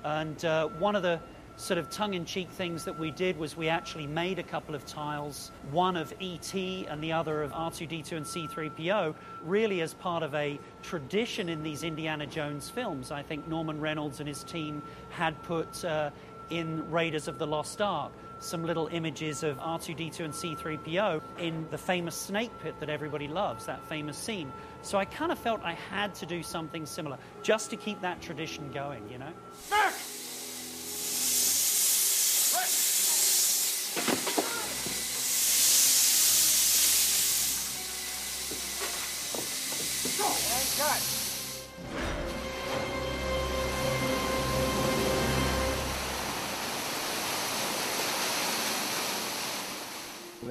[0.03, 1.19] And uh, one of the
[1.57, 5.51] sort of tongue-in-cheek things that we did was we actually made a couple of tiles,
[5.71, 6.85] one of E.T.
[6.87, 11.83] and the other of R2-D2 and C-3PO, really as part of a tradition in these
[11.83, 13.11] Indiana Jones films.
[13.11, 16.11] I think Norman Reynolds and his team had put uh,
[16.51, 21.77] in Raiders of the Lost Ark some little images of R2D2 and C3PO in the
[21.77, 24.51] famous snake pit that everybody loves, that famous scene.
[24.81, 28.21] So I kind of felt I had to do something similar just to keep that
[28.21, 29.33] tradition going, you know?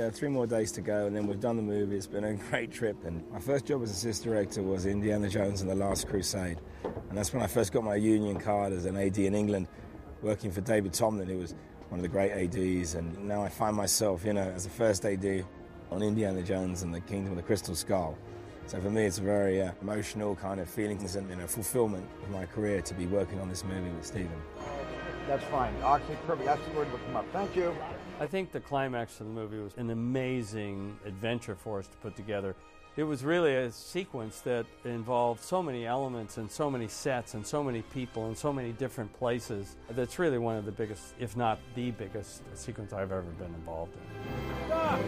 [0.06, 1.96] Are three more days to go, and then we've done the movie.
[1.96, 3.04] It's been a great trip.
[3.04, 6.58] And my first job as assist director was Indiana Jones and the Last Crusade.
[6.84, 9.66] And that's when I first got my union card as an AD in England,
[10.22, 11.56] working for David Tomlin, who was
[11.88, 12.94] one of the great ADs.
[12.94, 15.44] And now I find myself, you know, as a first AD
[15.90, 18.16] on Indiana Jones and the Kingdom of the Crystal Skull.
[18.66, 22.08] So for me, it's a very uh, emotional kind of feelings and you know, fulfillment
[22.22, 24.40] of my career to be working on this movie with Steven.
[25.26, 25.74] That's fine.
[25.82, 27.26] Oxley, Kirby, that's the word will come up.
[27.32, 27.74] Thank you.
[28.18, 32.16] I think the climax of the movie was an amazing adventure for us to put
[32.16, 32.56] together.
[32.96, 37.46] It was really a sequence that involved so many elements and so many sets and
[37.46, 39.76] so many people and so many different places.
[39.90, 43.92] That's really one of the biggest, if not the biggest, sequence I've ever been involved
[43.94, 44.72] in.
[44.72, 45.02] I'm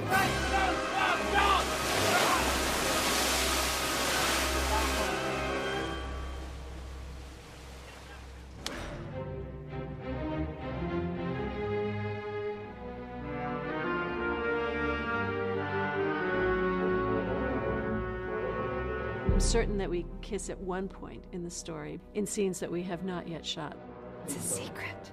[19.49, 23.05] certain that we kiss at one point in the story in scenes that we have
[23.05, 23.77] not yet shot.
[24.25, 25.13] It's a secret.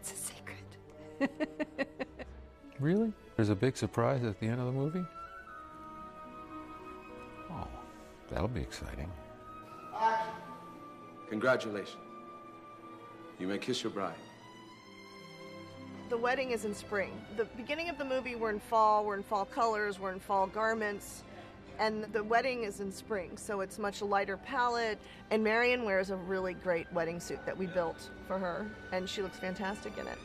[0.00, 1.86] It's a secret.
[2.78, 3.10] Really?
[3.36, 5.04] There's a big surprise at the end of the movie?
[7.50, 7.66] Oh,
[8.30, 9.10] that'll be exciting.
[11.30, 11.96] Congratulations.
[13.38, 14.14] You may kiss your bride.
[16.10, 17.12] The wedding is in spring.
[17.38, 20.46] The beginning of the movie, we're in fall, we're in fall colors, we're in fall
[20.46, 21.24] garments,
[21.78, 24.98] and the wedding is in spring, so it's much lighter palette.
[25.30, 29.22] And Marion wears a really great wedding suit that we built for her, and she
[29.22, 30.18] looks fantastic in it.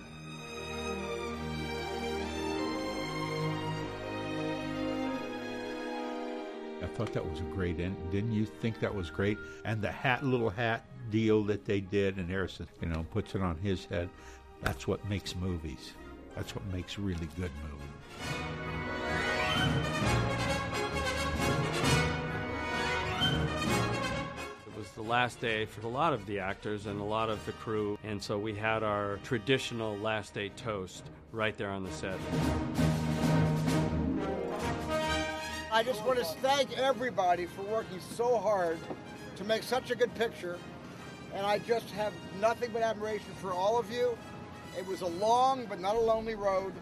[6.81, 7.95] I thought that was a great end.
[8.11, 9.37] Didn't you think that was great?
[9.65, 13.41] And the hat, little hat deal that they did, and Harrison, you know, puts it
[13.41, 14.09] on his head.
[14.61, 15.93] That's what makes movies.
[16.35, 17.90] That's what makes really good movies.
[25.01, 27.97] The last day for a lot of the actors and a lot of the crew,
[28.03, 32.19] and so we had our traditional last day toast right there on the set.
[35.71, 38.77] I just want to thank everybody for working so hard
[39.37, 40.59] to make such a good picture.
[41.33, 44.15] And I just have nothing but admiration for all of you.
[44.77, 46.73] It was a long but not a lonely road.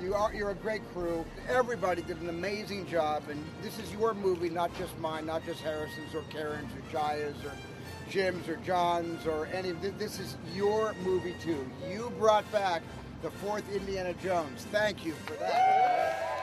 [0.00, 1.24] You are you're a great crew.
[1.48, 5.60] Everybody did an amazing job and this is your movie, not just mine, not just
[5.60, 7.52] Harrison's or Karen's or Shia's or
[8.08, 11.68] Jim's or John's or any this is your movie too.
[11.90, 12.82] You brought back
[13.22, 14.66] the fourth Indiana Jones.
[14.70, 16.37] Thank you for that.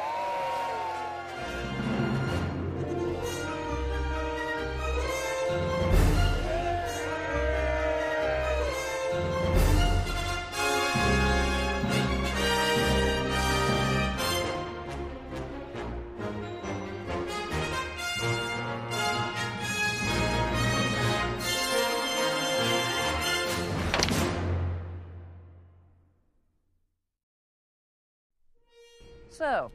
[29.46, 29.70] So,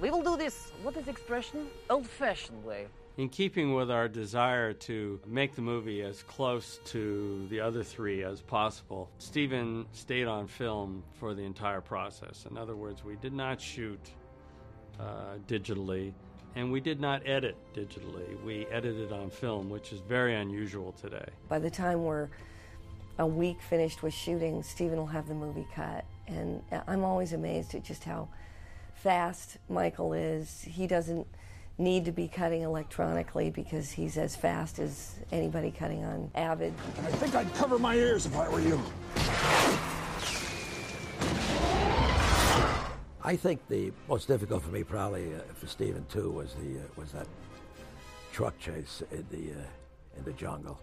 [0.00, 1.66] we will do this, what is the expression?
[1.90, 2.86] Old fashioned way.
[3.18, 8.24] In keeping with our desire to make the movie as close to the other three
[8.24, 12.46] as possible, Steven stayed on film for the entire process.
[12.50, 14.00] In other words, we did not shoot
[14.98, 16.14] uh, digitally
[16.56, 18.42] and we did not edit digitally.
[18.42, 21.28] We edited on film, which is very unusual today.
[21.50, 22.30] By the time we're
[23.18, 26.06] a week finished with shooting, Steven will have the movie cut.
[26.28, 28.28] And I'm always amazed at just how
[29.02, 30.62] fast Michael is.
[30.62, 31.26] He doesn't
[31.76, 36.72] need to be cutting electronically because he's as fast as anybody cutting on Avid.
[36.98, 38.80] I think I'd cover my ears if I were you.
[43.24, 46.82] I think the most difficult for me, probably uh, for Steven too, was the uh,
[46.96, 47.26] was that
[48.32, 50.78] truck chase in the uh, in the jungle,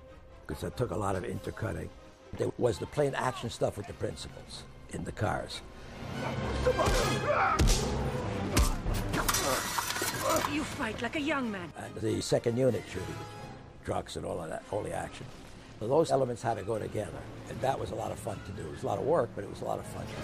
[0.45, 1.89] because that took a lot of intercutting,
[2.37, 5.61] There was the plain action stuff with the principals in the cars.
[10.51, 11.71] You fight like a young man.
[11.77, 13.15] And the second unit shooting
[13.85, 15.25] trucks and all of that, all the action.
[15.79, 17.21] So those elements had to go together.
[17.49, 18.67] And that was a lot of fun to do.
[18.67, 20.19] It was a lot of work, but it was a lot of fun to do.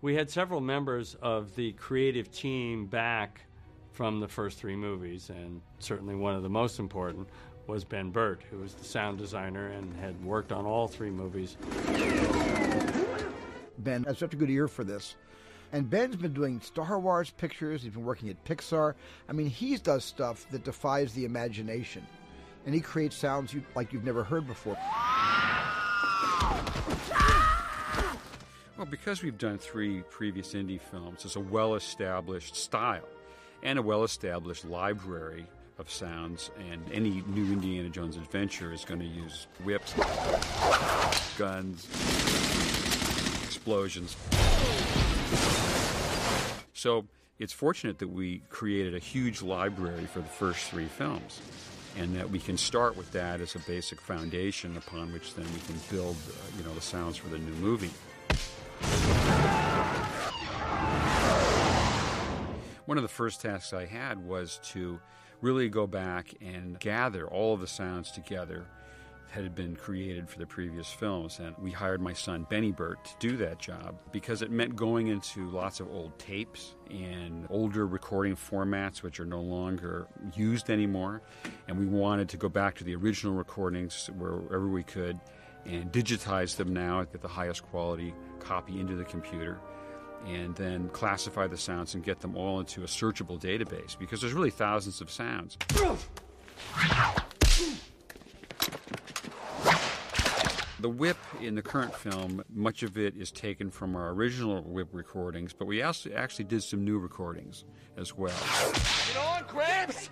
[0.00, 3.42] We had several members of the creative team back
[3.92, 7.28] from the first three movies, and certainly one of the most important
[7.66, 11.56] was Ben Burtt, who was the sound designer and had worked on all three movies.
[13.78, 15.16] Ben has such a good ear for this.
[15.72, 18.94] And Ben's been doing Star Wars pictures, he's been working at Pixar.
[19.28, 22.06] I mean, he does stuff that defies the imagination.
[22.66, 24.76] And he creates sounds you, like you've never heard before.
[28.76, 33.08] Well, because we've done three previous Indy films, it's a well established style
[33.62, 35.46] and a well established library
[35.78, 36.50] of sounds.
[36.70, 39.94] And any new Indiana Jones adventure is going to use whips,
[41.38, 41.86] guns,
[43.44, 44.16] explosions.
[46.74, 47.06] So
[47.38, 51.40] it's fortunate that we created a huge library for the first three films.
[51.98, 55.60] And that we can start with that as a basic foundation upon which then we
[55.60, 57.90] can build, uh, you know, the sounds for the new movie.
[62.86, 64.98] One of the first tasks I had was to
[65.40, 68.64] really go back and gather all of the sounds together
[69.32, 71.38] that had been created for the previous films.
[71.38, 75.06] And we hired my son Benny Burtt to do that job because it meant going
[75.06, 81.22] into lots of old tapes and older recording formats which are no longer used anymore.
[81.68, 85.20] And we wanted to go back to the original recordings wherever we could
[85.64, 89.60] and digitize them now at the highest quality copy into the computer
[90.26, 94.32] and then classify the sounds and get them all into a searchable database because there's
[94.32, 95.56] really thousands of sounds.
[100.80, 104.88] The whip in the current film, much of it is taken from our original whip
[104.90, 107.64] recordings, but we also actually did some new recordings
[107.96, 108.34] as well.
[109.06, 110.10] Get on, Gramps!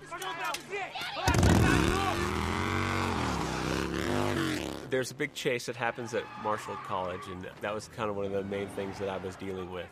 [4.91, 8.27] There's a big chase that happens at Marshall College, and that was kind of one
[8.27, 9.87] of the main things that I was dealing with.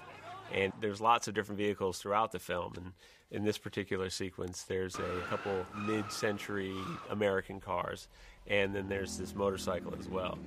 [0.53, 2.93] And there's lots of different vehicles throughout the film, and
[3.31, 6.75] in this particular sequence, there's a couple mid-century
[7.11, 8.09] American cars,
[8.47, 10.39] and then there's this motorcycle as well.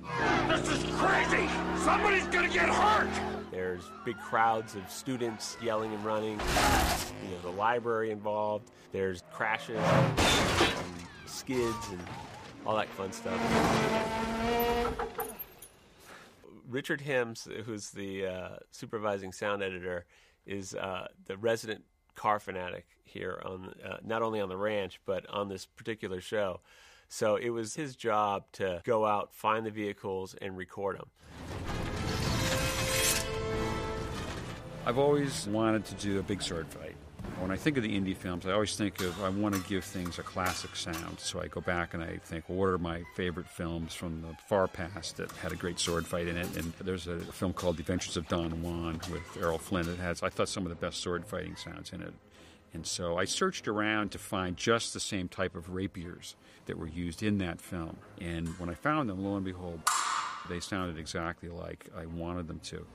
[0.48, 1.48] This is crazy!
[1.84, 3.08] Somebody's gonna get hurt!
[3.52, 6.40] There's big crowds of students yelling and running.
[7.24, 8.72] You know, the library involved.
[8.90, 10.18] There's crashes, and
[11.26, 12.00] skids, and
[12.66, 13.38] all that fun stuff.
[16.72, 20.06] Richard Hymns, who's the uh, supervising sound editor,
[20.46, 25.28] is uh, the resident car fanatic here on uh, not only on the ranch but
[25.28, 26.60] on this particular show.
[27.08, 31.10] So it was his job to go out, find the vehicles, and record them.
[34.86, 36.91] I've always wanted to do a big sword fight.
[37.38, 39.84] When I think of the Indy films, I always think of I want to give
[39.84, 41.18] things a classic sound.
[41.18, 44.36] So I go back and I think, well, what are my favorite films from the
[44.48, 46.56] far past that had a great sword fight in it?
[46.56, 50.22] And there's a film called The Adventures of Don Juan with Errol Flynn that has,
[50.22, 52.14] I thought, some of the best sword fighting sounds in it.
[52.74, 56.88] And so I searched around to find just the same type of rapiers that were
[56.88, 57.98] used in that film.
[58.20, 59.80] And when I found them, lo and behold,
[60.48, 62.86] they sounded exactly like I wanted them to.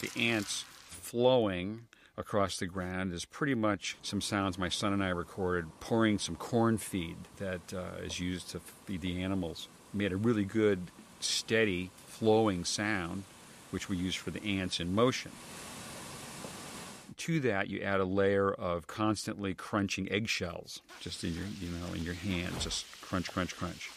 [0.00, 5.08] The ants flowing across the ground is pretty much some sounds my son and I
[5.08, 9.68] recorded pouring some corn feed that uh, is used to feed the animals.
[9.94, 13.24] We had a really good, steady, flowing sound,
[13.70, 15.32] which we use for the ants in motion.
[17.18, 21.94] To that, you add a layer of constantly crunching eggshells, just in your, you know,
[21.94, 23.90] in your hand, just crunch, crunch, crunch.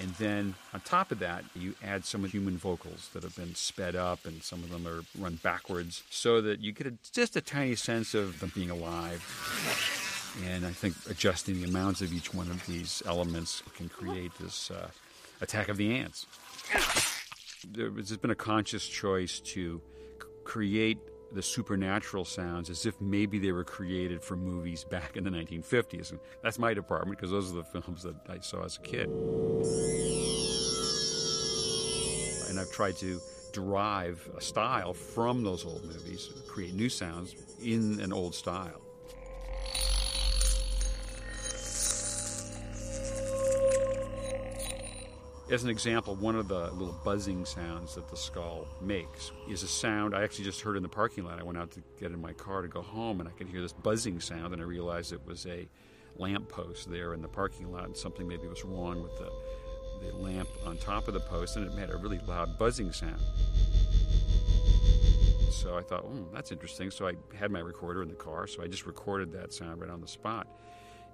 [0.00, 3.94] And then on top of that, you add some human vocals that have been sped
[3.94, 7.40] up, and some of them are run backwards, so that you get a, just a
[7.40, 9.22] tiny sense of them being alive.
[10.46, 14.70] And I think adjusting the amounts of each one of these elements can create this
[14.70, 14.88] uh,
[15.42, 16.26] attack of the ants.
[17.70, 19.82] There's been a conscious choice to
[20.44, 20.98] create
[21.34, 26.10] the supernatural sounds as if maybe they were created for movies back in the 1950s.
[26.10, 29.08] And that's my department because those are the films that I saw as a kid.
[32.48, 33.20] And I've tried to
[33.52, 38.80] derive a style from those old movies, create new sounds in an old style.
[45.52, 49.68] As an example, one of the little buzzing sounds that the skull makes is a
[49.68, 51.38] sound I actually just heard in the parking lot.
[51.38, 53.60] I went out to get in my car to go home, and I could hear
[53.60, 55.68] this buzzing sound, and I realized it was a
[56.16, 59.30] lamppost there in the parking lot, and something maybe was wrong with the,
[60.06, 63.20] the lamp on top of the post, and it made a really loud buzzing sound.
[65.50, 66.90] So I thought, oh, that's interesting.
[66.90, 69.90] So I had my recorder in the car, so I just recorded that sound right
[69.90, 70.46] on the spot.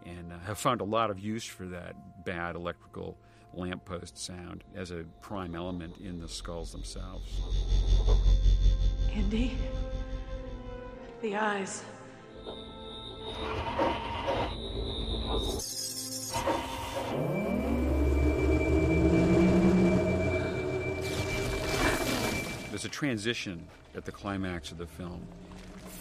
[0.07, 3.18] And uh, have found a lot of use for that bad electrical
[3.55, 7.40] lamppost sound as a prime element in the skulls themselves.
[9.12, 9.57] Andy?
[11.22, 11.82] The eyes.
[22.70, 25.26] There's a transition at the climax of the film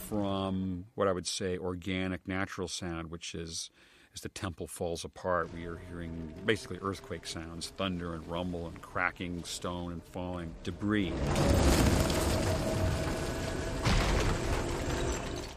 [0.08, 3.72] from what I would say organic, natural sound, which is
[4.18, 8.82] as the temple falls apart, we are hearing basically earthquake sounds, thunder and rumble and
[8.82, 11.14] cracking stone and falling debris.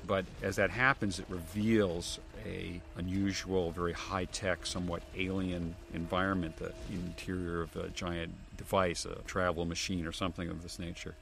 [0.06, 7.62] But as that happens, it reveals a unusual, very high-tech, somewhat alien environment, the interior
[7.62, 11.14] of a giant device, a travel machine or something of this nature.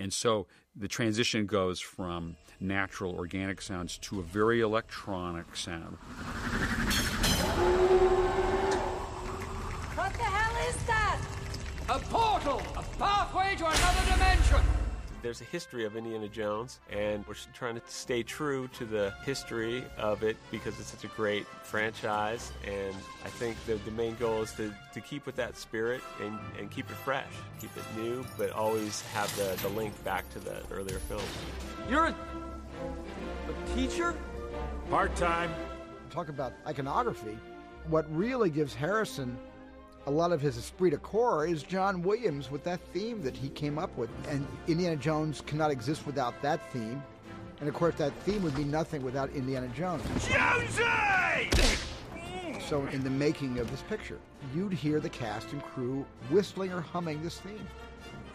[0.00, 5.96] And so the transition goes from natural organic sounds to a very electronic sound.
[9.94, 11.20] What the hell is that?
[11.88, 12.62] A portal!
[12.76, 14.60] A pathway to another dimension!
[15.22, 19.84] There's a history of Indiana Jones, and we're trying to stay true to the history
[19.96, 22.50] of it because it's such a great franchise.
[22.66, 26.36] And I think the, the main goal is to, to keep with that spirit and,
[26.58, 30.40] and keep it fresh, keep it new, but always have the, the link back to
[30.40, 31.22] the earlier films.
[31.88, 32.16] You're a,
[33.48, 34.14] a teacher?
[34.90, 35.52] Part time.
[36.10, 37.38] Talk about iconography.
[37.88, 39.36] What really gives Harrison
[40.06, 43.48] a lot of his esprit de corps is John Williams with that theme that he
[43.48, 44.10] came up with.
[44.28, 47.02] And Indiana Jones cannot exist without that theme.
[47.60, 50.02] And of course, that theme would be nothing without Indiana Jones.
[50.26, 51.50] Jonesy!
[52.66, 54.18] So, in the making of this picture,
[54.54, 57.66] you'd hear the cast and crew whistling or humming this theme.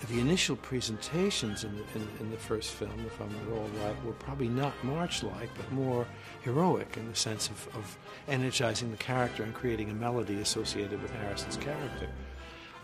[0.05, 4.05] The initial presentations in the, in, in the first film, if I'm at all right,
[4.05, 6.05] were probably not march-like, but more
[6.41, 11.11] heroic in the sense of, of energizing the character and creating a melody associated with
[11.11, 12.07] Harrison's character.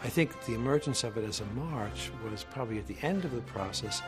[0.04, 3.32] I think the emergence of it as a march was probably at the end of
[3.32, 4.02] the process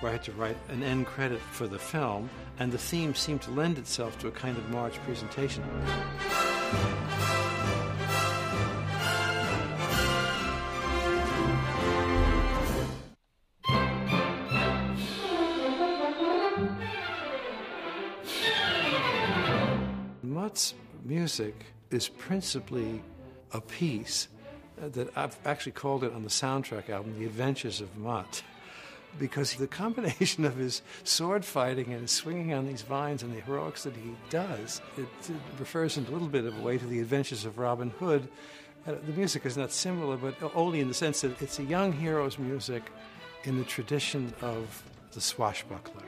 [0.00, 2.28] where I had to write an end credit for the film,
[2.58, 5.64] and the theme seemed to lend itself to a kind of march presentation.
[21.08, 21.54] Music
[21.90, 23.02] is principally
[23.52, 24.28] a piece
[24.76, 28.42] that I've actually called it on the soundtrack album, The Adventures of Mutt,
[29.18, 33.40] because the combination of his sword fighting and his swinging on these vines and the
[33.40, 36.86] heroics that he does, it, it refers in a little bit of a way to
[36.86, 38.28] The Adventures of Robin Hood.
[38.86, 41.92] Uh, the music is not similar, but only in the sense that it's a young
[41.92, 42.82] hero's music
[43.44, 44.82] in the tradition of
[45.12, 46.02] the swashbuckler.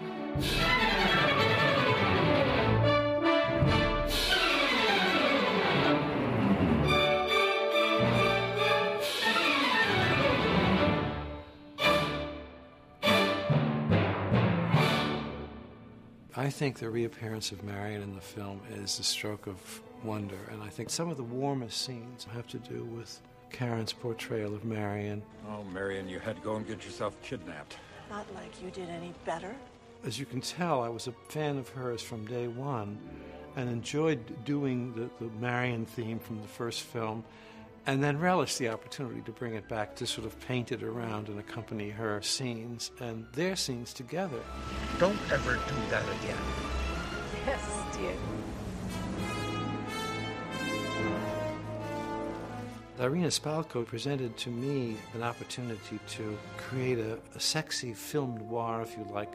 [16.41, 20.63] I think the reappearance of Marion in the film is a stroke of wonder, and
[20.63, 23.21] I think some of the warmest scenes have to do with
[23.53, 25.23] Karen's portrayal of Marion.
[25.51, 27.77] Oh, Marion, you had to go and get yourself kidnapped.
[28.09, 29.55] Not like you did any better.
[30.03, 32.97] As you can tell, I was a fan of hers from day one
[33.57, 37.23] and enjoyed doing the, the Marion theme from the first film
[37.87, 41.29] and then relish the opportunity to bring it back to sort of paint it around
[41.29, 44.41] and accompany her scenes and their scenes together.
[44.99, 46.37] Don't ever do that again.
[47.47, 48.13] Yes, dear.
[53.01, 58.95] Irina Spalko presented to me an opportunity to create a, a sexy film noir, if
[58.95, 59.33] you like,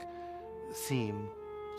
[0.88, 1.28] theme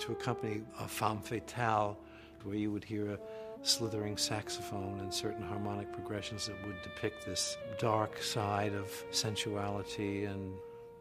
[0.00, 1.96] to accompany a femme fatale,
[2.42, 3.18] where you would hear a
[3.66, 10.24] slithering saxophone and certain harmonic progressions that would depict this dark side of sensuality.
[10.24, 10.54] And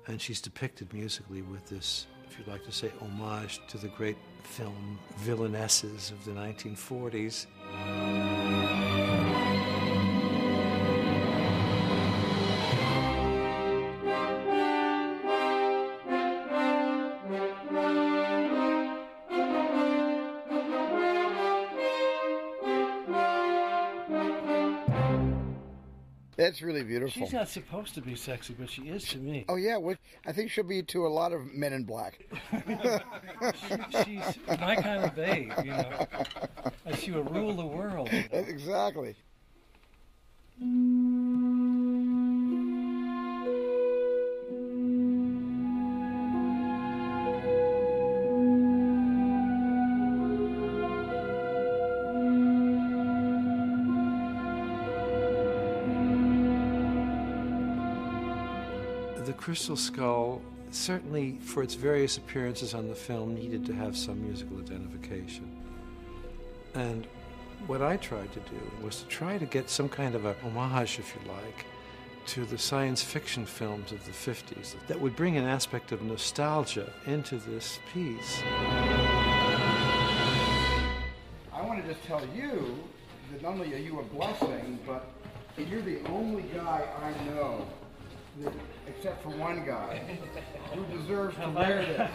[0.08, 4.18] and she's depicted musically with this if you'd like to say homage to the great
[4.44, 7.48] film villainesses of the 1940s
[26.56, 27.22] That's really beautiful.
[27.22, 29.44] She's not supposed to be sexy, but she is to me.
[29.50, 32.26] Oh yeah, well, I think she'll be to a lot of men in black.
[34.06, 36.08] She's my kind of babe, you know.
[36.98, 38.08] She will rule the world.
[38.32, 39.18] exactly.
[59.56, 60.42] Crystal Skull,
[60.72, 65.50] certainly for its various appearances on the film, needed to have some musical identification.
[66.74, 67.08] And
[67.66, 71.00] what I tried to do was to try to get some kind of a homage,
[71.00, 71.66] if you like,
[72.26, 76.92] to the science fiction films of the 50s that would bring an aspect of nostalgia
[77.06, 78.42] into this piece.
[81.54, 82.78] I want to just tell you
[83.32, 85.14] that not only are you a blessing, but
[85.58, 87.66] you're the only guy I know,
[88.42, 88.52] that,
[88.88, 90.02] except for one guy,
[90.74, 92.12] who deserves to wear this.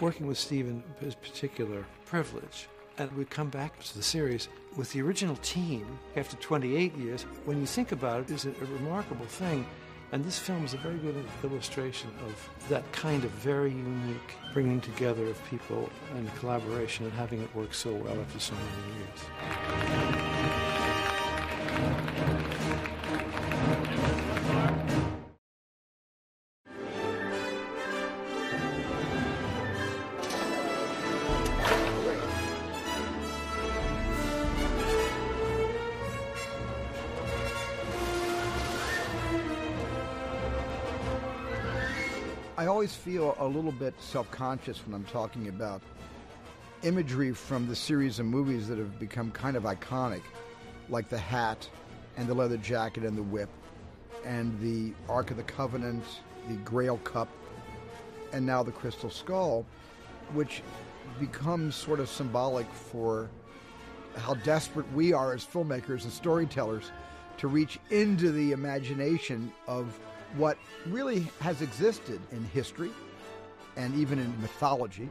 [0.00, 2.68] Working with Steven is a particular privilege.
[2.98, 5.86] And we come back to the series with the original team
[6.16, 7.22] after 28 years.
[7.44, 9.64] When you think about it, it's a, a remarkable thing.
[10.12, 14.78] And this film is a very good illustration of that kind of very unique bringing
[14.78, 20.21] together of people and collaboration and having it work so well after so many years.
[42.62, 45.82] I always feel a little bit self conscious when I'm talking about
[46.84, 50.22] imagery from the series of movies that have become kind of iconic,
[50.88, 51.68] like the hat
[52.16, 53.48] and the leather jacket and the whip,
[54.24, 56.04] and the Ark of the Covenant,
[56.46, 57.26] the Grail Cup,
[58.32, 59.66] and now the Crystal Skull,
[60.32, 60.62] which
[61.18, 63.28] becomes sort of symbolic for
[64.18, 66.92] how desperate we are as filmmakers and storytellers
[67.38, 69.98] to reach into the imagination of
[70.36, 72.90] what really has existed in history
[73.76, 75.08] and even in mythology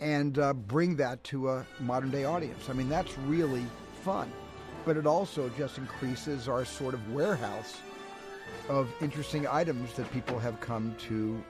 [0.00, 2.70] and uh, bring that to a modern day audience.
[2.70, 3.64] I mean, that's really
[4.02, 4.32] fun.
[4.84, 7.78] But it also just increases our sort of warehouse
[8.68, 11.42] of interesting items that people have come to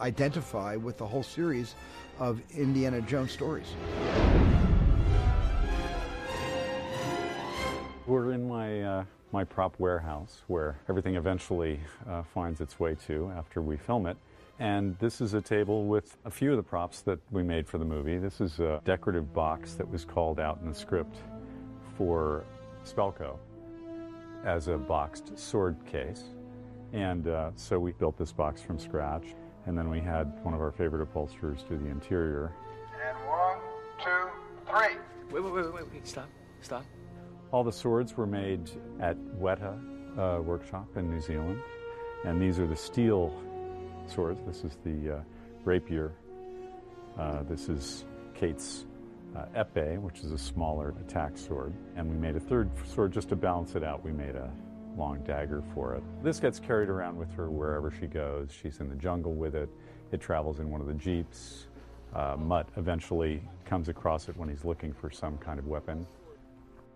[0.00, 1.74] identify with the whole series
[2.18, 3.66] of Indiana Jones stories.
[8.06, 13.32] We're in my uh, my prop warehouse where everything eventually uh, finds its way to
[13.36, 14.16] after we film it.
[14.58, 17.78] And this is a table with a few of the props that we made for
[17.78, 18.18] the movie.
[18.18, 21.16] This is a decorative box that was called out in the script
[21.96, 22.44] for
[22.84, 23.38] Spalko
[24.44, 26.24] as a boxed sword case.
[26.92, 29.34] And uh, so we built this box from scratch.
[29.66, 32.52] And then we had one of our favorite upholsterers do the interior.
[33.06, 33.58] And one,
[34.02, 34.28] two,
[34.66, 34.96] three.
[35.30, 36.06] Wait, wait, wait, wait, wait.
[36.06, 36.28] Stop.
[36.60, 36.84] Stop.
[37.52, 38.70] All the swords were made
[39.00, 39.76] at Weta
[40.16, 41.60] uh, Workshop in New Zealand.
[42.24, 43.34] And these are the steel
[44.06, 44.40] swords.
[44.46, 45.20] This is the uh,
[45.64, 46.12] rapier.
[47.18, 48.86] Uh, this is Cate's
[49.36, 51.72] uh, epee, which is a smaller attack sword.
[51.96, 54.04] And we made a third sword just to balance it out.
[54.04, 54.48] We made a
[54.96, 56.04] long dagger for it.
[56.22, 58.50] This gets carried around with her wherever she goes.
[58.52, 59.68] She's in the jungle with it.
[60.12, 61.66] It travels in one of the jeeps.
[62.14, 66.06] Uh, Mutt eventually comes across it when he's looking for some kind of weapon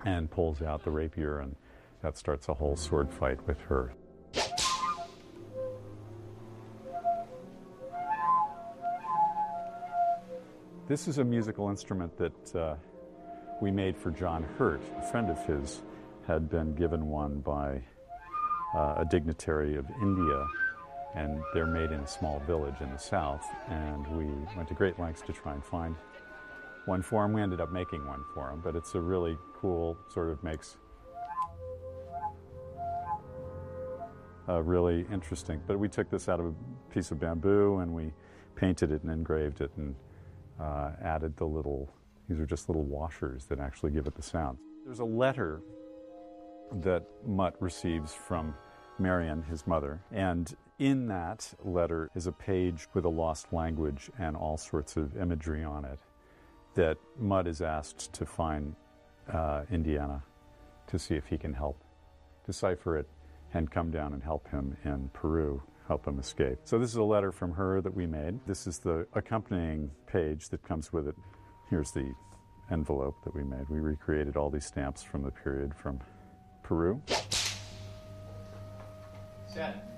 [0.04, 1.56] and pulls out the rapier, and
[2.02, 3.94] that starts a whole sword fight with her.
[10.86, 12.74] This is a musical instrument that uh,
[13.62, 14.82] we made for John Hurt.
[14.98, 15.80] A friend of his
[16.26, 17.80] had been given one by
[18.74, 20.46] uh, a dignitary of India,
[21.14, 23.46] and they're made in a small village in the south.
[23.68, 25.96] And we went to great lengths to try and find
[26.86, 27.32] one for him.
[27.32, 30.76] We ended up making one for him, but it's a really cool, sort of makes
[34.48, 35.60] uh, really interesting.
[35.66, 36.54] But we took this out of a
[36.92, 38.12] piece of bamboo and we
[38.54, 39.94] painted it and engraved it and
[40.60, 41.92] uh, added the little,
[42.28, 44.58] these are just little washers that actually give it the sound.
[44.84, 45.62] There's a letter
[46.82, 48.54] that Mutt receives from
[48.98, 54.36] Marion, his mother, and in that letter is a page with a lost language and
[54.36, 55.98] all sorts of imagery on it
[56.74, 58.74] that Mutt is asked to find
[59.32, 60.22] uh, Indiana
[60.86, 61.82] to see if he can help
[62.46, 63.08] decipher it
[63.54, 66.58] and come down and help him in Peru, help him escape.
[66.64, 68.38] So, this is a letter from her that we made.
[68.46, 71.14] This is the accompanying page that comes with it.
[71.70, 72.12] Here's the
[72.70, 73.68] envelope that we made.
[73.68, 76.00] We recreated all these stamps from the period from
[76.62, 77.00] Peru.
[79.46, 79.90] Set.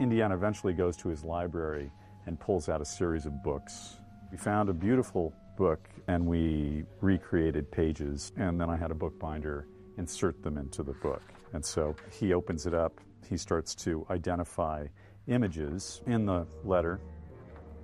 [0.00, 1.90] Indiana eventually goes to his library
[2.26, 3.96] and pulls out a series of books.
[4.34, 9.68] We found a beautiful book and we recreated pages, and then I had a bookbinder
[9.96, 11.22] insert them into the book.
[11.52, 14.88] And so he opens it up, he starts to identify
[15.28, 16.98] images in the letter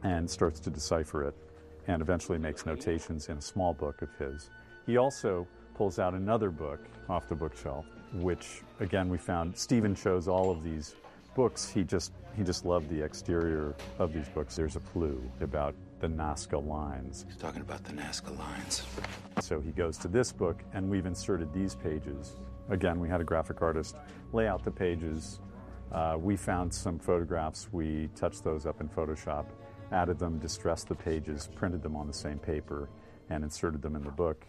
[0.03, 1.36] and starts to decipher it,
[1.86, 4.51] and eventually makes notations in a small book of his.
[4.86, 5.46] He also
[5.76, 10.64] pulls out another book off the bookshelf, which again we found Steven chose all of
[10.64, 10.96] these
[11.36, 11.68] books.
[11.70, 14.57] He just he just loved the exterior of these books.
[14.57, 17.26] There's a clue about the Nazca lines.
[17.28, 18.82] He's talking about the Nazca lines.
[19.40, 22.36] So he goes to this book, and we've inserted these pages.
[22.70, 23.96] Again, we had a graphic artist
[24.32, 25.40] lay out the pages.
[25.92, 27.68] Uh, we found some photographs.
[27.72, 29.46] We touched those up in Photoshop,
[29.92, 32.88] added them, distressed the pages, printed them on the same paper,
[33.28, 34.44] and inserted them in the book.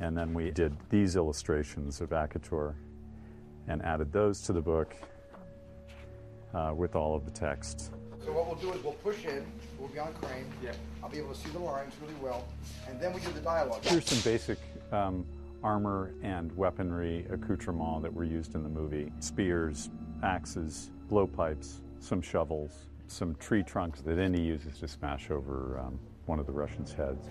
[0.00, 2.74] And then we did these illustrations of Akator
[3.68, 4.96] and added those to the book
[6.52, 7.92] uh, with all of the text.
[8.24, 9.44] So what we'll do is we'll push in,
[9.78, 10.44] we'll be on crane.
[10.62, 10.72] Yeah.
[11.02, 12.44] I'll be able to see the lines really well,
[12.88, 13.84] and then we do the dialogue.
[13.84, 14.58] Here's some basic
[14.92, 15.26] um,
[15.64, 19.90] armor and weaponry accoutrement that were used in the movie spears,
[20.22, 26.38] axes, blowpipes, some shovels, some tree trunks that Indy uses to smash over um, one
[26.38, 27.28] of the Russians' heads.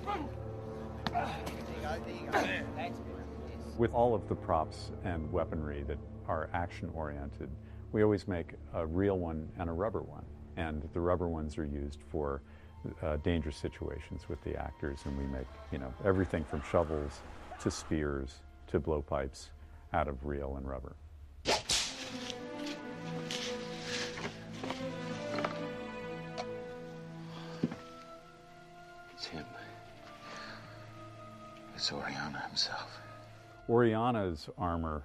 [3.78, 7.50] With all of the props and weaponry that are action oriented,
[7.94, 10.26] we always make a real one and a rubber one.
[10.58, 12.42] And the rubber ones are used for
[13.02, 17.22] uh, dangerous situations with the actors, and we make you know everything from shovels
[17.62, 19.50] to spears to blowpipes
[19.94, 20.96] out of real and rubber.
[29.14, 29.46] It's him.
[31.76, 33.00] It's Orellana himself.
[33.70, 35.04] Orellana's armor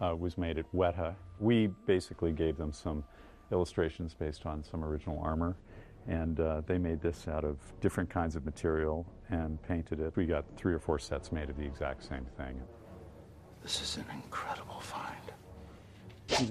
[0.00, 1.14] uh, was made at Weta.
[1.40, 3.04] We basically gave them some
[3.52, 5.56] illustrations based on some original armor,
[6.06, 10.14] and uh, they made this out of different kinds of material and painted it.
[10.16, 12.60] We got three or four sets made of the exact same thing.
[13.62, 15.16] This is an incredible find.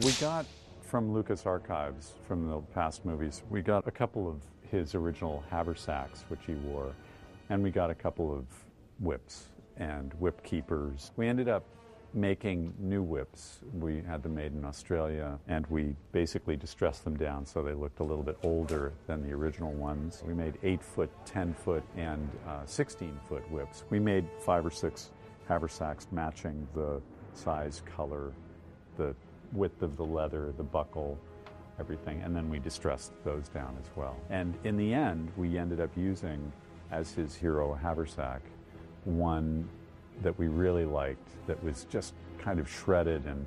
[0.04, 0.46] We got
[0.82, 4.38] from Lucas Archives, from the past movies, we got a couple of
[4.72, 6.94] his original haversacks, which he wore,
[7.50, 8.46] and we got a couple of
[9.00, 11.12] whips and whip keepers.
[11.18, 11.64] We ended up
[12.14, 13.60] making new whips.
[13.74, 18.00] We had them made in Australia, and we basically distressed them down so they looked
[18.00, 20.24] a little bit older than the original ones.
[20.26, 22.30] We made 8 foot, 10 foot, and
[22.66, 23.84] 16 uh, foot whips.
[23.90, 25.12] We made five or six
[25.48, 27.02] haversacks matching the
[27.34, 28.34] size, color,
[28.98, 29.16] the
[29.54, 31.18] width of the leather, the buckle,
[31.80, 34.18] everything, and then we distressed those down as well.
[34.30, 36.52] And in the end, we ended up using
[36.92, 38.42] as his hero haversack
[39.04, 39.68] one
[40.22, 43.46] that we really liked that was just kind of shredded and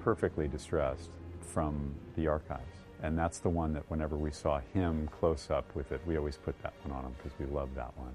[0.00, 1.10] perfectly distressed
[1.40, 2.62] from the archives.
[3.02, 6.36] And that's the one that whenever we saw him close up with it, we always
[6.36, 8.14] put that one on him because we loved that one.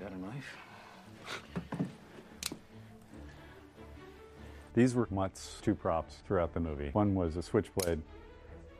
[0.00, 0.56] Got a knife?
[4.74, 6.90] These were Mutt's two props throughout the movie.
[6.92, 8.02] One was a switchblade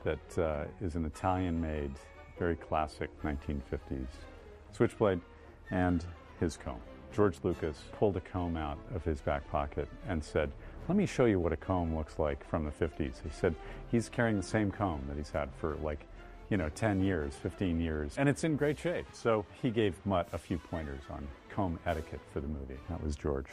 [0.03, 1.93] that uh, is an Italian made,
[2.37, 4.09] very classic 1950s
[4.73, 5.21] switchblade
[5.71, 6.05] and
[6.41, 6.81] his comb.
[7.15, 10.51] George Lucas pulled a comb out of his back pocket and said,
[10.89, 13.23] Let me show you what a comb looks like from the 50s.
[13.23, 13.55] He said
[13.91, 16.07] he's carrying the same comb that he's had for like,
[16.51, 19.07] you know, 10 years, 15 years, and it's in great shape.
[19.13, 22.79] So he gave Mutt a few pointers on comb etiquette for the movie.
[22.89, 23.47] That was George.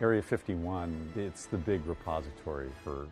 [0.00, 3.08] Area 51, it's the big repository for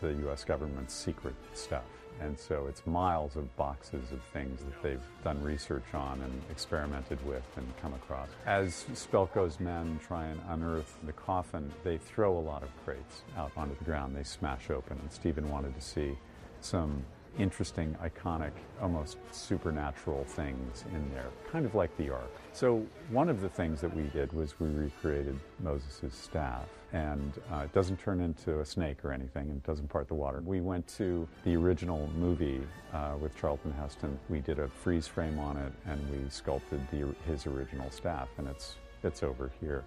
[0.00, 0.44] the U.S.
[0.44, 1.99] government's secret stuff.
[2.20, 7.24] And so it's miles of boxes of things that they've done research on and experimented
[7.26, 8.28] with and come across.
[8.46, 13.52] As Spalko's men try and unearth the coffin, they throw a lot of crates out
[13.56, 14.14] onto the ground.
[14.14, 16.16] They smash open, and Steven wanted to see
[16.60, 17.04] some
[17.38, 18.52] interesting, iconic,
[18.82, 22.30] almost supernatural things in there, kind of like the Ark.
[22.52, 27.58] So one of the things that we did was we recreated Moses' staff, and uh,
[27.58, 30.42] it doesn't turn into a snake or anything, and it doesn't part the water.
[30.44, 32.60] We went to the original movie
[32.92, 34.18] uh, with Charlton Heston.
[34.28, 38.48] We did a freeze frame on it, and we sculpted the, his original staff, and
[38.48, 39.84] it's it's over here.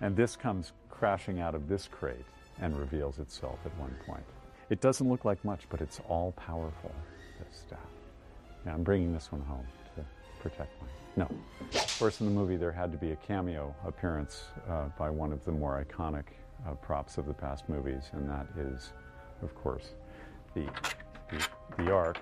[0.00, 2.24] And this comes crashing out of this crate
[2.60, 4.24] and reveals itself at one point.
[4.70, 6.92] It doesn't look like much, but it's all powerful,
[7.38, 7.78] this staff.
[8.64, 9.66] Now I'm bringing this one home
[10.40, 10.88] protect my.
[11.16, 11.28] No.
[11.74, 15.32] Of course, in the movie, there had to be a cameo appearance uh, by one
[15.32, 16.24] of the more iconic
[16.66, 18.90] uh, props of the past movies, and that is,
[19.42, 19.90] of course,
[20.54, 20.66] the,
[21.30, 22.18] the, the Ark.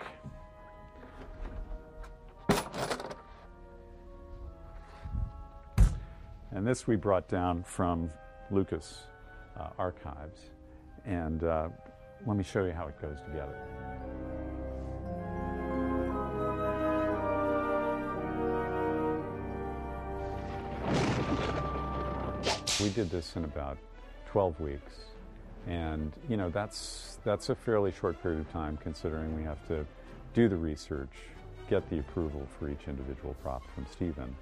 [6.50, 8.10] And this we brought down from
[8.50, 9.02] Lucas
[9.58, 10.40] uh, Archives.
[11.04, 11.68] And uh,
[12.26, 13.56] let me show you how it goes together.
[22.80, 23.76] We did this in about
[24.30, 24.92] 12 weeks.
[25.66, 29.84] And, you know, that's, that's a fairly short period of time considering we have to
[30.32, 31.10] do the research,
[31.68, 34.34] get the approval for each individual prop from Steven,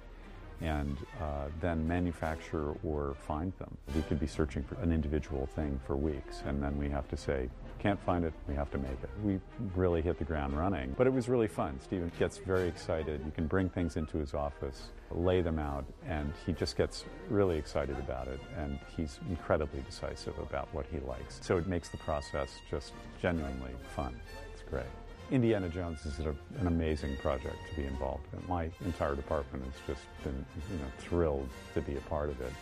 [0.61, 3.77] and uh, then manufacture or find them.
[3.95, 7.17] We could be searching for an individual thing for weeks, and then we have to
[7.17, 7.49] say,
[7.79, 9.09] can't find it, we have to make it.
[9.23, 9.39] We
[9.75, 11.79] really hit the ground running, but it was really fun.
[11.83, 13.21] Steven gets very excited.
[13.23, 17.57] You can bring things into his office, lay them out, and he just gets really
[17.57, 21.39] excited about it, and he's incredibly decisive about what he likes.
[21.43, 24.19] So it makes the process just genuinely fun.
[24.53, 24.85] It's great.
[25.29, 28.39] Indiana Jones is a, an amazing project to be involved in.
[28.47, 32.53] My entire department has just been, you know, thrilled to be a part of it.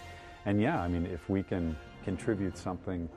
[0.46, 3.08] And yeah, I mean, if we can contribute something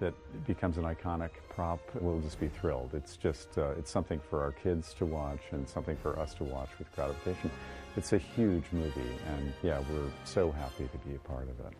[0.00, 0.14] that
[0.46, 2.90] becomes an iconic prop, we'll just be thrilled.
[2.92, 6.44] It's just, uh, it's something for our kids to watch and something for us to
[6.44, 7.52] watch with gratification.
[7.96, 11.72] It's a huge movie, and yeah, we're so happy to be a part of it.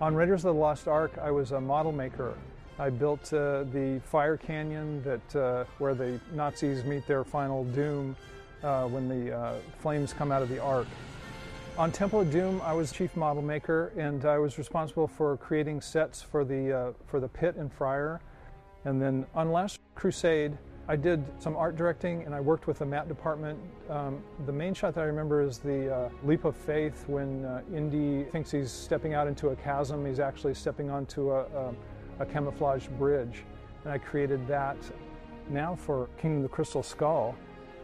[0.00, 2.34] On Raiders of the Lost Ark, I was a model maker.
[2.78, 8.16] I built uh, the fire canyon that uh, where the Nazis meet their final doom
[8.62, 10.86] uh, when the uh, flames come out of the Ark.
[11.76, 15.82] On Temple of Doom, I was chief model maker, and I was responsible for creating
[15.82, 18.22] sets for the uh, for the pit and Friar.
[18.86, 20.56] And then on Last Crusade,
[20.90, 23.56] I did some art directing, and I worked with the matte department.
[23.88, 27.62] Um, the main shot that I remember is the uh, leap of faith when uh,
[27.72, 30.04] Indy thinks he's stepping out into a chasm.
[30.04, 31.74] He's actually stepping onto a, a,
[32.18, 33.44] a camouflage bridge,
[33.84, 34.76] and I created that.
[35.48, 37.36] Now for Kingdom of the Crystal Skull,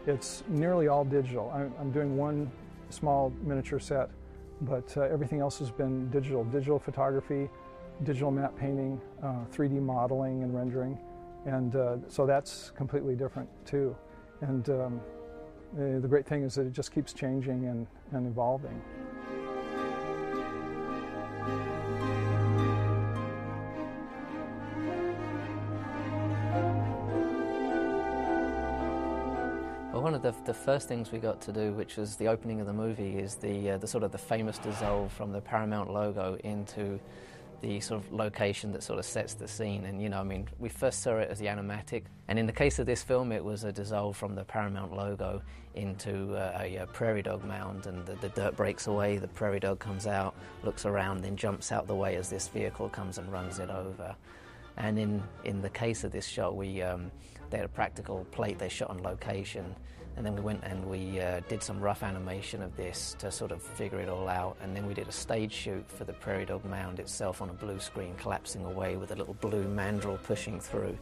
[0.05, 1.49] it's nearly all digital.
[1.55, 2.51] I'm, I'm doing one
[2.89, 4.09] small miniature set,
[4.63, 6.43] but uh, everything else has been digital.
[6.43, 7.49] Digital photography,
[8.03, 10.99] digital matte painting, 3D modeling and rendering.
[11.47, 13.95] And uh, so that's completely different too.
[14.41, 15.01] And um,
[15.75, 18.81] uh, the great thing is that it just keeps changing and, and evolving.
[29.93, 32.67] One of the, the first things we got to do, which was the opening of
[32.67, 36.37] the movie, is the, uh, the sort of the famous dissolve from the Paramount logo
[36.43, 36.99] into
[37.61, 39.85] the sort of location that sort of sets the scene.
[39.85, 42.03] And, you know, I mean, we first saw it as the animatic.
[42.27, 45.41] And in the case of this film, it was a dissolve from the Paramount logo
[45.73, 47.87] into uh, a, a, prairie dog mound.
[47.87, 51.71] And the, the, dirt breaks away, the prairie dog comes out, looks around, then jumps
[51.71, 54.15] out the way as this vehicle comes and runs it over.
[54.77, 57.11] And in, in the case of this shot, we, um,
[57.49, 59.75] they had a practical plate they shot on location.
[60.17, 63.51] And then we went and we uh, did some rough animation of this to sort
[63.51, 64.57] of figure it all out.
[64.61, 67.53] And then we did a stage shoot for the Prairie Dog Mound itself on a
[67.53, 70.97] blue screen, collapsing away with a little blue mandrel pushing through.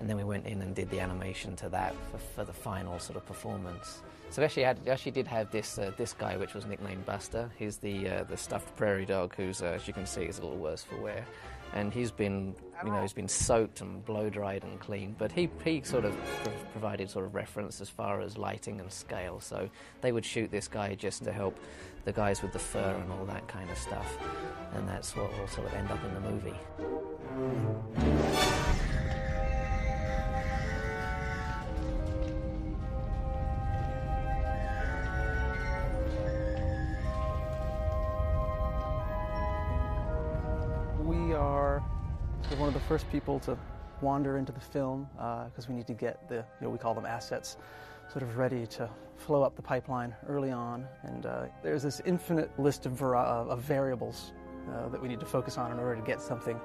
[0.00, 2.98] And then we went in and did the animation to that for, for the final
[2.98, 4.02] sort of performance.
[4.30, 7.50] So we actually had, actually did have this uh, this guy, which was nicknamed Buster.
[7.56, 10.42] He's the uh, the stuffed prairie dog, who's uh, as you can see is a
[10.42, 11.24] little worse for wear,
[11.72, 12.54] and he's been
[12.84, 15.18] you know he's been soaked and blow dried and cleaned.
[15.18, 16.16] But he he sort of
[16.72, 19.40] provided sort of reference as far as lighting and scale.
[19.40, 19.68] So
[20.00, 21.58] they would shoot this guy just to help
[22.04, 24.16] the guys with the fur and all that kind of stuff,
[24.74, 26.56] and that's what will sort of end up in the movie.
[42.88, 43.54] First people to
[44.00, 46.94] wander into the film because uh, we need to get the, you know, we call
[46.94, 47.58] them assets,
[48.10, 50.86] sort of ready to flow up the pipeline early on.
[51.02, 54.32] And uh, there's this infinite list of, of variables
[54.72, 56.58] uh, that we need to focus on in order to get something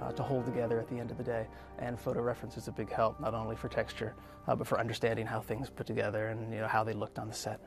[0.00, 1.46] uh, to hold together at the end of the day.
[1.78, 4.14] And photo reference is a big help, not only for texture,
[4.48, 7.28] uh, but for understanding how things put together and you know, how they looked on
[7.28, 7.60] the set.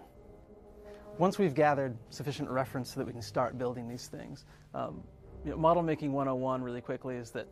[1.20, 5.04] Once we've gathered sufficient reference so that we can start building these things, um,
[5.46, 7.48] you know, model making 101 really quickly is that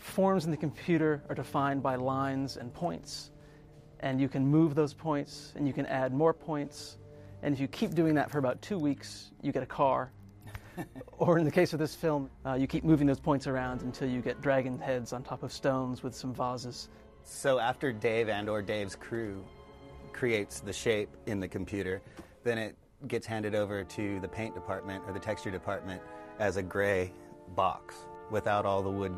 [0.00, 3.30] forms in the computer are defined by lines and points.
[4.00, 6.96] And you can move those points and you can add more points.
[7.42, 10.10] And if you keep doing that for about two weeks, you get a car.
[11.18, 14.08] or in the case of this film, uh, you keep moving those points around until
[14.08, 16.88] you get dragon heads on top of stones with some vases.
[17.24, 19.44] So after Dave and or Dave's crew
[20.12, 22.00] creates the shape in the computer,
[22.42, 22.76] then it
[23.06, 26.00] gets handed over to the paint department or the texture department
[26.38, 27.12] as a gray
[27.54, 27.94] box.
[28.30, 29.12] without all the wood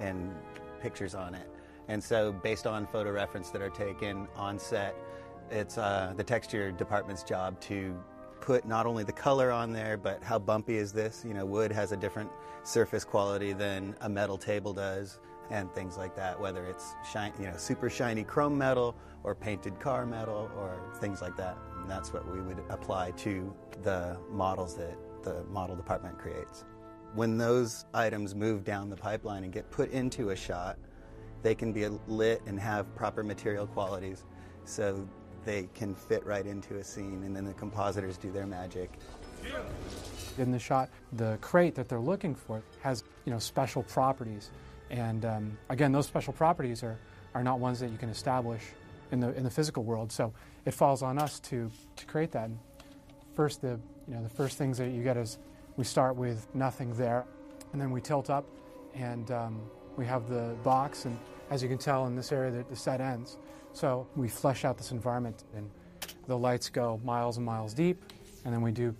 [0.00, 0.34] and
[0.80, 1.48] pictures on it.
[1.88, 4.94] And so, based on photo reference that are taken on set,
[5.50, 7.96] it's uh, the texture department's job to
[8.40, 11.24] put not only the color on there, but how bumpy is this?
[11.26, 12.30] You know, wood has a different
[12.62, 15.20] surface quality than a metal table does,
[15.50, 16.40] and things like that.
[16.40, 18.94] Whether it's shine, you know, super shiny chrome metal
[19.24, 21.56] or painted car metal or things like that.
[21.80, 26.64] And that's what we would apply to the models that the model department creates.
[27.14, 30.78] When those items move down the pipeline and get put into a shot,
[31.42, 34.24] they can be lit and have proper material qualities
[34.64, 35.08] so
[35.44, 38.92] they can fit right into a scene and then the compositors do their magic.
[40.38, 44.50] In the shot, the crate that they're looking for has you know special properties,
[44.90, 46.98] and um, again, those special properties are,
[47.34, 48.62] are not ones that you can establish
[49.12, 50.12] in the in the physical world.
[50.12, 50.32] So
[50.66, 52.50] it falls on us to to create that.
[53.34, 55.38] First, the you know the first things that you get is
[55.76, 57.24] we start with nothing there,
[57.72, 58.44] and then we tilt up,
[58.94, 59.60] and um,
[59.96, 61.18] we have the box, and
[61.50, 63.38] as you can tell in this area, the, set ends.
[63.72, 65.70] So we flesh out this environment, and
[66.26, 68.02] the lights go miles and miles deep,
[68.44, 68.94] and then we do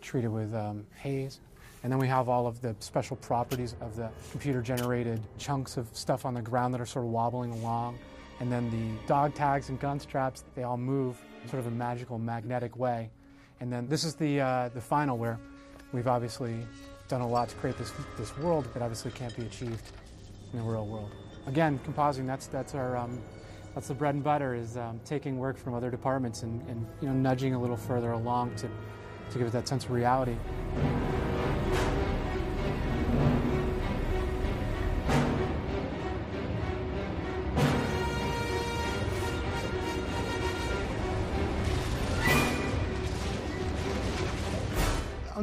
[0.00, 1.40] treat it with um, haze.
[1.82, 5.88] And then we have all of the special properties of the computer generated chunks of
[5.92, 7.98] stuff on the ground that are sort of wobbling along.
[8.40, 11.70] And then the dog tags and gun straps, they all move in sort of a
[11.70, 13.10] magical magnetic way.
[13.60, 15.38] And then this is the, uh, the final where
[15.92, 16.56] we've obviously
[17.08, 19.82] done a lot to create this, this world that obviously can't be achieved
[20.52, 21.10] in the real world.
[21.46, 23.20] Again, compositing, that's, that's our, um,
[23.74, 27.08] that's the bread and butter is um, taking work from other departments and, and you
[27.08, 28.68] know, nudging a little further along to,
[29.30, 30.36] to give it that sense of reality.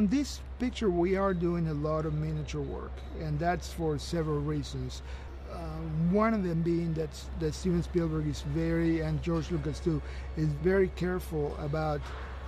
[0.04, 2.92] On this picture, we are doing a lot of miniature work,
[3.22, 5.00] and that's for several reasons.
[5.50, 5.56] Uh,
[6.10, 7.08] one of them being that,
[7.40, 10.02] that Steven Spielberg is very, and George Lucas too,
[10.36, 12.02] is very careful about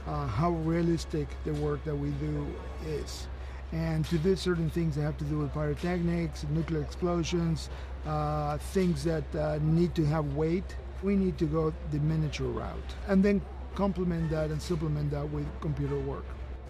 [0.06, 2.46] uh, how realistic the work that we do
[2.86, 3.26] is.
[3.72, 7.70] And to do certain things that have to do with pyrotechnics, nuclear explosions,
[8.04, 12.94] uh, things that uh, need to have weight, we need to go the miniature route.
[13.08, 13.40] And then
[13.74, 16.26] complement that and supplement that with computer work.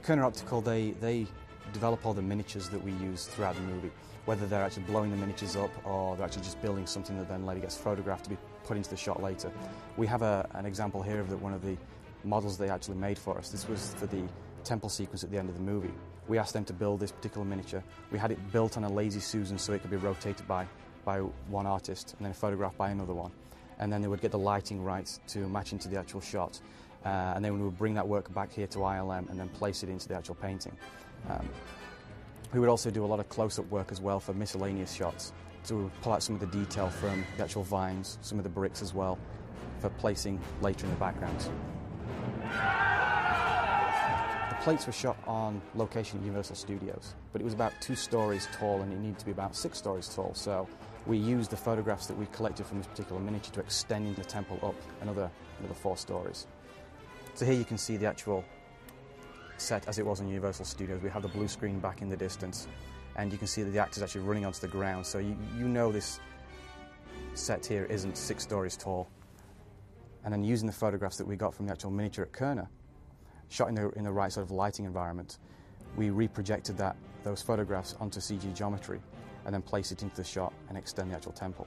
[0.06, 1.26] Kerner Optical, they, they
[1.72, 3.90] develop all the miniatures that we use throughout the movie,
[4.26, 7.44] whether they're actually blowing the miniatures up or they're actually just building something that then
[7.44, 9.50] later gets photographed to be put into the shot later.
[9.96, 11.76] We have a, an example here of the, one of the
[12.22, 13.48] models they actually made for us.
[13.48, 14.22] This was for the
[14.62, 15.92] temple sequence at the end of the movie.
[16.28, 17.82] We asked them to build this particular miniature.
[18.12, 20.68] We had it built on a Lazy Susan so it could be rotated by,
[21.04, 23.32] by one artist and then photographed by another one.
[23.80, 26.60] And then they would get the lighting right to match into the actual shot.
[27.06, 29.84] Uh, and then we would bring that work back here to ILM and then place
[29.84, 30.76] it into the actual painting.
[31.30, 31.48] Um,
[32.52, 35.32] we would also do a lot of close-up work as well for miscellaneous shots.
[35.62, 38.44] So we would pull out some of the detail from the actual vines, some of
[38.44, 39.18] the bricks as well,
[39.78, 41.48] for placing later in the backgrounds.
[44.48, 48.48] The plates were shot on location at Universal Studios, but it was about two stories
[48.52, 50.34] tall and it needed to be about six stories tall.
[50.34, 50.66] So
[51.06, 54.58] we used the photographs that we collected from this particular miniature to extend the temple
[54.60, 55.30] up another,
[55.60, 56.48] another four stories.
[57.36, 58.46] So here you can see the actual
[59.58, 61.02] set as it was in Universal Studios.
[61.02, 62.66] We have the blue screen back in the distance,
[63.16, 65.04] and you can see that the actors actually running onto the ground.
[65.04, 66.18] So you, you know this
[67.34, 69.06] set here isn't six stories tall.
[70.24, 72.70] And then using the photographs that we got from the actual miniature at Kerner,
[73.50, 75.36] shot in the, in the right sort of lighting environment,
[75.94, 79.02] we reprojected that, those photographs onto CG geometry
[79.44, 81.66] and then place it into the shot and extend the actual temple.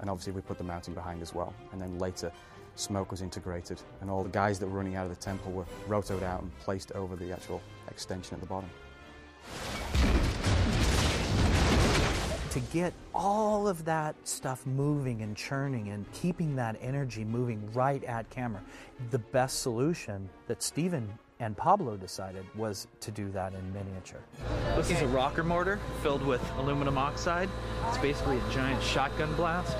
[0.00, 1.54] And obviously we put the mountain behind as well.
[1.70, 2.32] And then later
[2.76, 5.66] smoke was integrated, and all the guys that were running out of the temple were
[5.88, 8.68] rotoed out and placed over the actual extension at the bottom.
[12.50, 18.02] To get all of that stuff moving and churning and keeping that energy moving right
[18.04, 18.62] at camera,
[19.10, 24.20] the best solution that Steven and Pablo decided was to do that in miniature.
[24.76, 27.48] This is a rocker mortar filled with aluminum oxide.
[27.88, 29.76] It's basically a giant shotgun blast.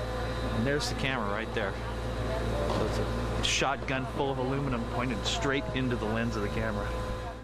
[0.57, 1.73] And there's the camera right there.
[3.45, 6.87] Shotgun full of aluminum pointed straight into the lens of the camera.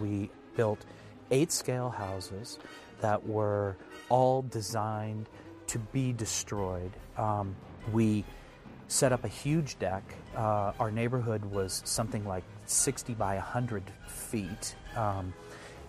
[0.00, 0.84] We built
[1.30, 2.58] eight scale houses
[3.00, 3.76] that were
[4.08, 5.28] all designed
[5.68, 6.90] to be destroyed.
[7.16, 7.56] Um,
[7.92, 8.24] we
[8.88, 10.02] set up a huge deck.
[10.36, 14.74] Uh, our neighborhood was something like 60 by 100 feet.
[14.96, 15.32] Um,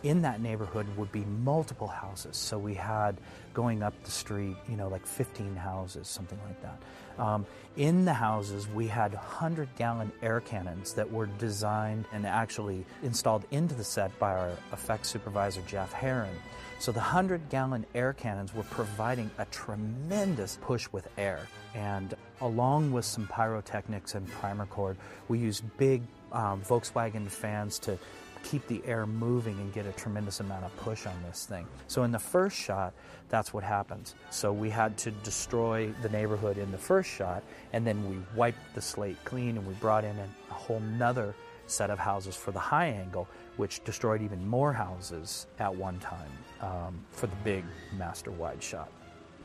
[0.03, 2.37] in that neighborhood would be multiple houses.
[2.37, 3.17] So we had
[3.53, 6.79] going up the street, you know, like 15 houses, something like that.
[7.17, 7.45] Um,
[7.77, 13.45] in the houses, we had 100 gallon air cannons that were designed and actually installed
[13.51, 16.35] into the set by our effects supervisor, Jeff Heron.
[16.79, 21.47] So the 100 gallon air cannons were providing a tremendous push with air.
[21.73, 24.97] And along with some pyrotechnics and primer cord,
[25.29, 26.01] we used big
[26.31, 27.97] um, Volkswagen fans to
[28.43, 31.65] keep the air moving and get a tremendous amount of push on this thing.
[31.87, 32.93] So in the first shot,
[33.29, 34.15] that's what happens.
[34.29, 38.75] So we had to destroy the neighborhood in the first shot, and then we wiped
[38.75, 41.33] the slate clean and we brought in a whole nother
[41.67, 43.27] set of houses for the high angle,
[43.57, 46.31] which destroyed even more houses at one time
[46.61, 47.63] um, for the big
[47.97, 48.91] master wide shot.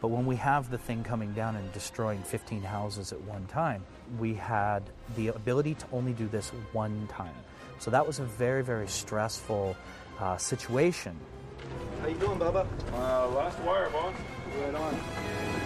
[0.01, 3.84] But when we have the thing coming down and destroying 15 houses at one time,
[4.18, 4.82] we had
[5.16, 7.34] the ability to only do this one time.
[7.79, 9.76] So that was a very, very stressful
[10.18, 11.16] uh, situation.
[12.01, 12.66] How you doing, Bubba?
[12.93, 14.14] Uh, last wire, boss.
[14.61, 15.57] Right on.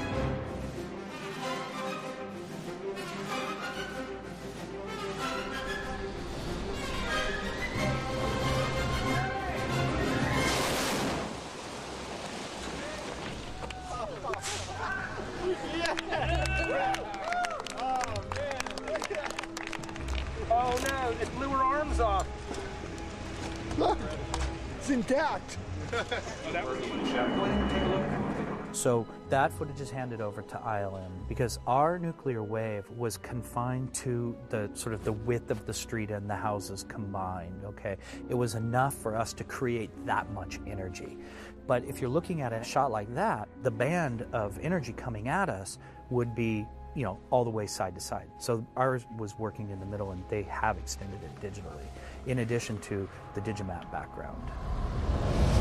[29.43, 34.71] That footage is handed over to ILM because our nuclear wave was confined to the
[34.73, 37.97] sort of the width of the street and the houses combined, okay?
[38.29, 41.19] It was enough for us to create that much energy.
[41.67, 45.49] But if you're looking at a shot like that, the band of energy coming at
[45.49, 45.77] us
[46.11, 46.65] would be,
[46.95, 48.31] you know, all the way side to side.
[48.39, 51.89] So ours was working in the middle and they have extended it digitally
[52.27, 55.52] in addition to the Digimap background.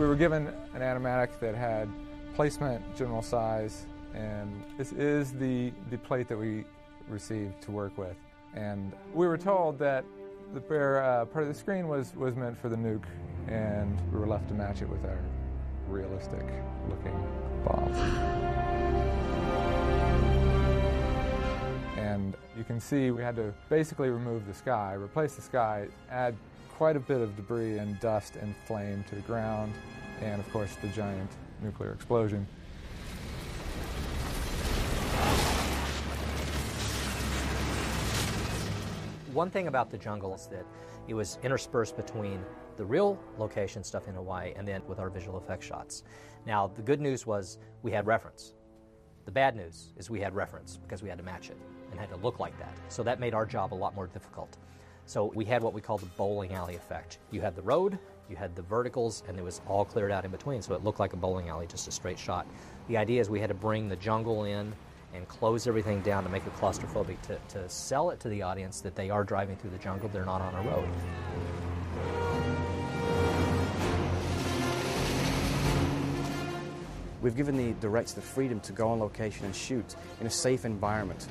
[0.00, 1.86] We were given an animatic that had
[2.34, 3.84] placement, general size,
[4.14, 6.64] and this is the, the plate that we
[7.06, 8.16] received to work with.
[8.54, 10.06] And we were told that
[10.54, 13.04] the bare uh, part of the screen was, was meant for the nuke,
[13.46, 15.18] and we were left to match it with our
[15.86, 16.46] realistic
[16.88, 17.12] looking
[17.62, 17.98] bombs.
[21.98, 26.34] And you can see we had to basically remove the sky, replace the sky, add
[26.80, 29.70] quite a bit of debris and dust and flame to the ground,
[30.22, 31.30] and of course the giant
[31.62, 32.46] nuclear explosion.
[39.34, 40.64] One thing about the jungle is that
[41.06, 42.42] it was interspersed between
[42.78, 46.04] the real location stuff in Hawaii and then with our visual effects shots.
[46.46, 48.54] Now, the good news was we had reference.
[49.26, 51.58] The bad news is we had reference because we had to match it
[51.90, 52.74] and had to look like that.
[52.88, 54.56] So that made our job a lot more difficult.
[55.10, 57.18] So we had what we call the bowling alley effect.
[57.32, 57.98] You had the road,
[58.28, 61.00] you had the verticals, and it was all cleared out in between, so it looked
[61.00, 62.46] like a bowling alley, just a straight shot.
[62.86, 64.72] The idea is we had to bring the jungle in
[65.12, 68.82] and close everything down to make it claustrophobic to, to sell it to the audience
[68.82, 70.88] that they are driving through the jungle, they're not on a road.
[77.20, 80.64] We've given the director the freedom to go on location and shoot in a safe
[80.64, 81.26] environment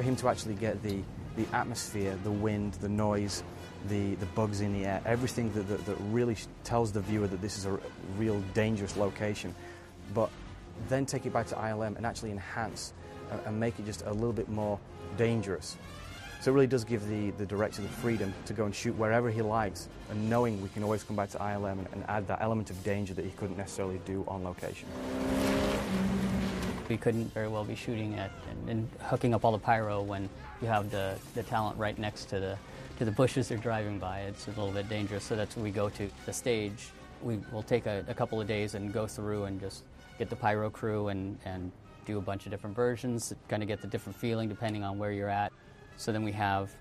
[0.00, 1.02] for him to actually get the,
[1.36, 3.42] the atmosphere, the wind, the noise,
[3.90, 6.34] the, the bugs in the air, everything that, that, that really
[6.64, 7.78] tells the viewer that this is a
[8.16, 9.54] real dangerous location.
[10.14, 10.30] But
[10.88, 12.94] then take it back to ILM and actually enhance
[13.30, 14.80] uh, and make it just a little bit more
[15.18, 15.76] dangerous.
[16.40, 19.30] So it really does give the, the director the freedom to go and shoot wherever
[19.30, 22.40] he likes, and knowing we can always come back to ILM and, and add that
[22.40, 24.88] element of danger that he couldn't necessarily do on location.
[26.90, 30.28] We couldn't very well be shooting at and, and hooking up all the pyro when
[30.60, 32.58] you have the, the talent right next to the
[32.98, 34.22] to the bushes they're driving by.
[34.22, 36.88] It's a little bit dangerous, so that's we go to the stage.
[37.22, 39.84] We will take a, a couple of days and go through and just
[40.18, 41.70] get the pyro crew and, and
[42.06, 45.12] do a bunch of different versions, kind of get the different feeling depending on where
[45.12, 45.52] you're at.
[45.96, 46.72] So then we have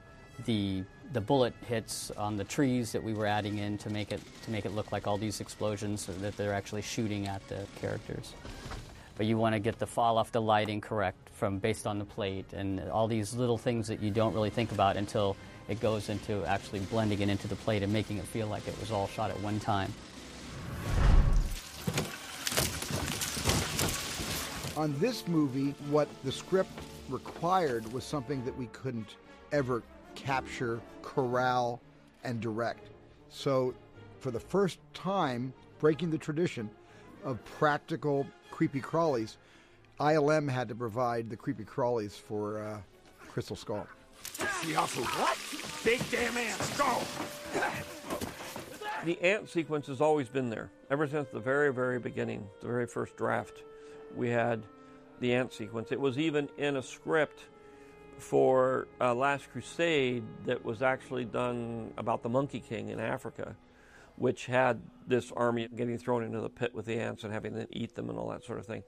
[0.46, 0.84] the
[1.14, 4.50] the bullet hits on the trees that we were adding in to make it to
[4.50, 8.34] make it look like all these explosions so that they're actually shooting at the characters.
[9.20, 12.06] But you want to get the fall off the lighting correct from based on the
[12.06, 15.36] plate and all these little things that you don't really think about until
[15.68, 18.80] it goes into actually blending it into the plate and making it feel like it
[18.80, 19.94] was all shot at one time.
[24.78, 26.72] On this movie, what the script
[27.10, 29.18] required was something that we couldn't
[29.52, 29.84] ever
[30.16, 31.82] capture, corral,
[32.24, 32.88] and direct.
[33.28, 33.74] So,
[34.22, 36.70] for the first time, breaking the tradition
[37.26, 38.26] of practical
[38.60, 39.38] creepy crawlies,
[40.02, 42.78] ILM had to provide the creepy crawlies for uh,
[43.30, 43.88] Crystal Skull.
[44.22, 45.00] Siafu.
[45.18, 45.38] What?
[45.86, 47.02] Big damn ants, go!
[49.06, 50.70] The ant sequence has always been there.
[50.92, 53.64] Ever since the very, very beginning, the very first draft,
[54.14, 54.62] we had
[55.22, 55.94] the ant sequence.
[55.94, 57.46] It was even in a script
[58.18, 63.56] for uh, Last Crusade that was actually done about the Monkey King in Africa,
[64.20, 67.68] which had this army getting thrown into the pit with the ants and having them
[67.72, 68.84] eat them and all that sort of thing.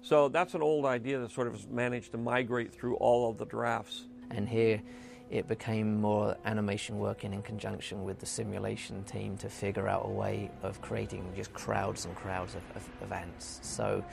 [0.00, 3.44] So that's an old idea that sort of managed to migrate through all of the
[3.44, 4.04] drafts.
[4.30, 4.80] And here
[5.28, 10.08] it became more animation working in conjunction with the simulation team to figure out a
[10.08, 13.58] way of creating just crowds and crowds of, of, of ants.
[13.62, 14.04] So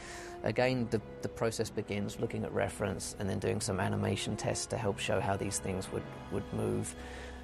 [0.42, 4.78] again, the, the process begins looking at reference and then doing some animation tests to
[4.78, 6.96] help show how these things would, would move.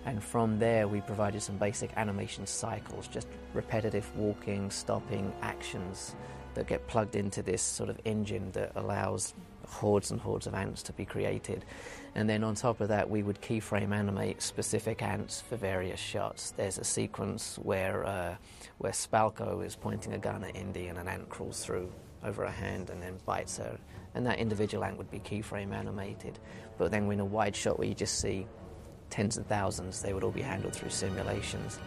[0.09, 6.15] And from there, we provided some basic animation cycles, just repetitive walking, stopping actions
[6.55, 9.35] that get plugged into this sort of engine that allows
[9.67, 11.63] hordes and hordes of ants to be created.
[12.15, 16.55] And then on top of that, we would keyframe animate specific ants for various shots.
[16.57, 18.35] There's a sequence where, uh,
[18.79, 21.91] where Spalko is pointing a gun at Indy and an ant crawls through
[22.23, 23.77] over her hand and then bites her.
[24.15, 26.39] And that individual ant would be keyframe animated.
[26.79, 28.47] But then in a wide shot where you just see
[29.09, 31.79] tens of thousands, they would all be handled through simulations.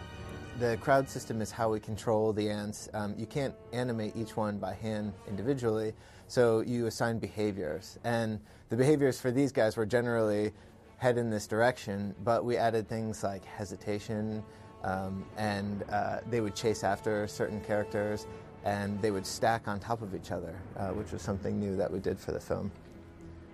[0.59, 2.87] The crowd system is how we control the ants.
[2.93, 5.93] Um, you can't animate each one by hand individually,
[6.27, 7.97] so you assign behaviors.
[8.03, 10.51] And the behaviors for these guys were generally
[10.97, 14.43] head in this direction, but we added things like hesitation,
[14.83, 18.27] um, and uh, they would chase after certain characters,
[18.63, 21.91] and they would stack on top of each other, uh, which was something new that
[21.91, 22.71] we did for the film.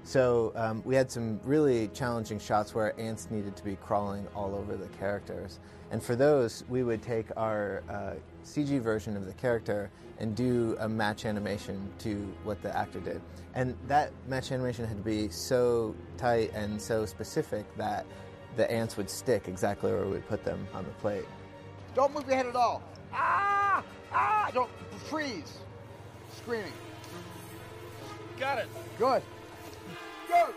[0.04, 4.56] So um, we had some really challenging shots where ants needed to be crawling all
[4.56, 5.60] over the characters.
[5.92, 10.76] And for those, we would take our uh, CG version of the character and do
[10.80, 13.22] a match animation to what the actor did.
[13.56, 18.06] And that match animation had to be so tight and so specific that
[18.56, 21.26] the ants would stick exactly where we put them on the plate.
[21.96, 22.84] Don't move your head at all.
[23.14, 23.84] Ah!
[24.12, 24.52] Ah!
[24.54, 24.70] Don't
[25.08, 25.60] freeze.
[26.38, 26.74] Screaming.
[28.40, 28.68] Got it.
[28.98, 29.24] Good.
[30.30, 30.54] Good.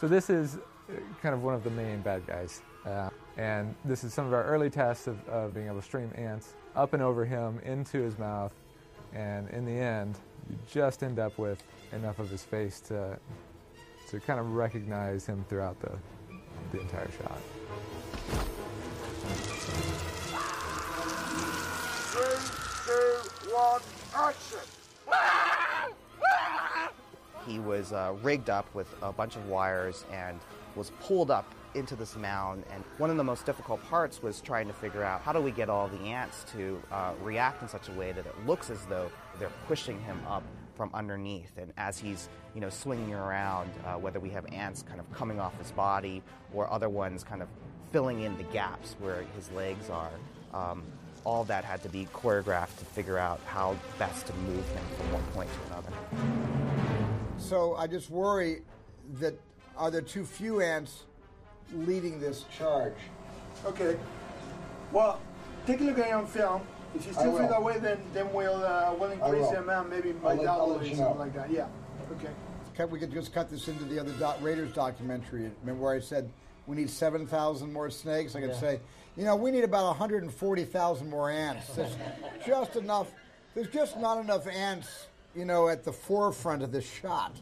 [0.00, 2.62] So this is uh, kind of one of the main bad guys.
[2.84, 6.10] Uh, and this is some of our early tests of, of being able to stream
[6.16, 8.52] ants up and over him into his mouth.
[9.14, 10.18] And in the end,
[10.50, 13.16] you just end up with enough of his face to,
[14.08, 15.92] to kind of recognize him throughout the,
[16.72, 17.38] the entire shot.
[22.10, 22.40] Three,
[22.86, 23.80] two, one,
[24.16, 24.71] action!
[27.46, 30.38] He was uh, rigged up with a bunch of wires and
[30.76, 32.64] was pulled up into this mound.
[32.72, 35.50] And one of the most difficult parts was trying to figure out how do we
[35.50, 38.84] get all the ants to uh, react in such a way that it looks as
[38.86, 40.42] though they're pushing him up
[40.74, 41.52] from underneath.
[41.58, 45.40] And as he's you know swinging around, uh, whether we have ants kind of coming
[45.40, 46.22] off his body
[46.52, 47.48] or other ones kind of
[47.90, 50.10] filling in the gaps where his legs are.
[50.52, 50.82] Um,
[51.24, 55.12] all that had to be choreographed to figure out how best to move him from
[55.12, 56.61] one point to another.
[57.52, 58.62] So I just worry
[59.20, 59.34] that
[59.76, 61.02] are there too few ants
[61.74, 62.94] leading this charge?
[63.66, 63.98] Okay.
[64.90, 65.20] Well,
[65.66, 66.62] take a look at it on film.
[66.94, 69.50] If you still feel that way, then then we'll uh, we'll increase will.
[69.50, 71.12] the amount, maybe by I'll let- I'll double or something know.
[71.12, 71.50] like that.
[71.50, 71.66] Yeah.
[72.12, 72.30] Okay.
[72.74, 75.50] Cut- We could just cut this into the other dot, Raiders documentary.
[75.60, 76.30] Remember where I said
[76.66, 78.34] we need 7,000 more snakes?
[78.34, 78.60] I could Yeah.
[78.60, 78.80] say,
[79.14, 81.74] you know, we need about 140,000 more ants.
[81.74, 81.94] There's
[82.46, 83.12] just enough,
[83.54, 87.36] there's just not enough ants, you know, at the forefront of this shot.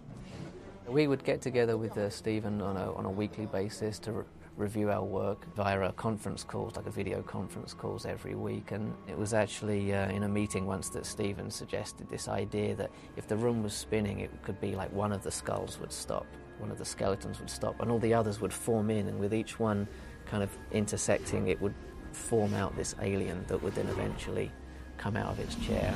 [0.87, 4.25] We would get together with uh, Steven on a, on a weekly basis to re-
[4.57, 8.73] review our work via a conference calls, like a video conference calls every week.
[8.73, 12.91] And it was actually uh, in a meeting once that Steven suggested this idea that
[13.17, 16.27] if the room was spinning, it could be like one of the skulls would stop,
[16.59, 19.07] one of the skeletons would stop, and all the others would form in.
[19.09, 19.87] And with each one
[20.27, 21.75] kind of intersecting, it would
[22.12, 24.51] form out this alien that would then eventually
[24.99, 25.95] come out of its chair.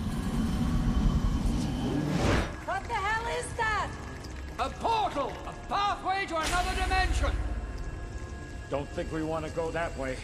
[4.58, 5.32] A portal!
[5.46, 7.30] A pathway to another dimension!
[8.70, 10.16] Don't think we want to go that way.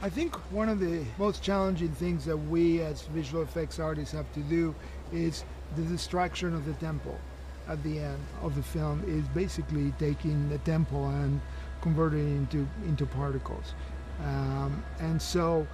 [0.00, 4.32] I think one of the most challenging things that we as visual effects artists have
[4.32, 4.74] to do
[5.12, 5.44] is
[5.76, 7.18] the destruction of the temple
[7.68, 11.40] at the end of the film is basically taking the temple and
[11.80, 13.74] converting it into into particles.
[14.24, 15.66] Um, and so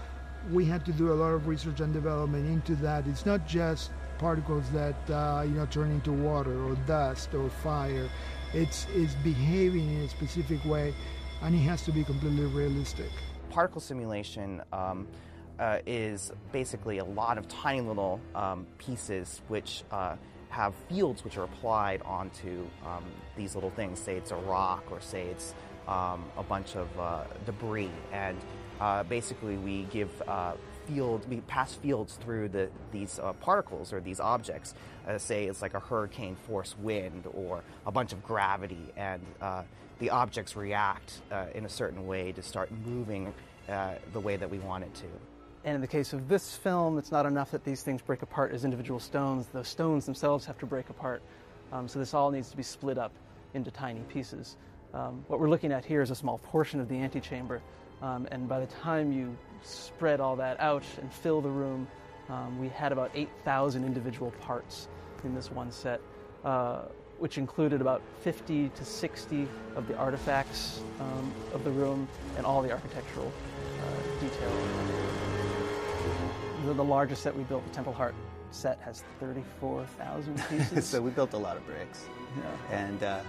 [0.52, 3.06] we had to do a lot of research and development into that.
[3.06, 3.90] It's not just
[4.20, 8.08] particles that uh, you know turn into water or dust or fire.
[8.52, 10.94] It's it's behaving in a specific way,
[11.42, 13.10] and it has to be completely realistic.
[13.48, 15.08] Particle simulation um,
[15.58, 20.16] uh, is basically a lot of tiny little um, pieces which uh,
[20.50, 23.04] have fields which are applied onto um,
[23.36, 23.98] these little things.
[23.98, 25.54] Say it's a rock, or say it's
[25.88, 28.36] um, a bunch of uh, debris, and
[28.80, 30.52] uh, basically we give uh,
[30.90, 34.74] we pass fields through the, these uh, particles or these objects.
[35.06, 39.62] Uh, say it's like a hurricane force wind or a bunch of gravity, and uh,
[39.98, 43.32] the objects react uh, in a certain way to start moving
[43.68, 45.06] uh, the way that we want it to.
[45.64, 48.52] And in the case of this film, it's not enough that these things break apart
[48.52, 49.46] as individual stones.
[49.46, 51.22] The stones themselves have to break apart.
[51.72, 53.12] Um, so this all needs to be split up
[53.52, 54.56] into tiny pieces.
[54.94, 57.60] Um, what we're looking at here is a small portion of the antechamber.
[58.02, 61.86] Um, and by the time you spread all that out and fill the room,
[62.28, 64.88] um, we had about 8,000 individual parts
[65.24, 66.00] in this one set,
[66.44, 66.82] uh,
[67.18, 69.46] which included about 50 to 60
[69.76, 73.30] of the artifacts um, of the room and all the architectural
[73.80, 74.50] uh, detail.
[76.66, 78.14] The, the largest set we built, the Temple Heart
[78.50, 80.86] set, has 34,000 pieces.
[80.86, 82.04] so we built a lot of bricks
[82.36, 82.76] Yeah.
[82.78, 83.20] and uh,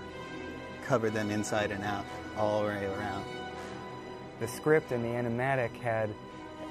[0.86, 2.06] covered them inside and out,
[2.38, 3.26] all the way around.
[4.42, 6.10] The script and the animatic had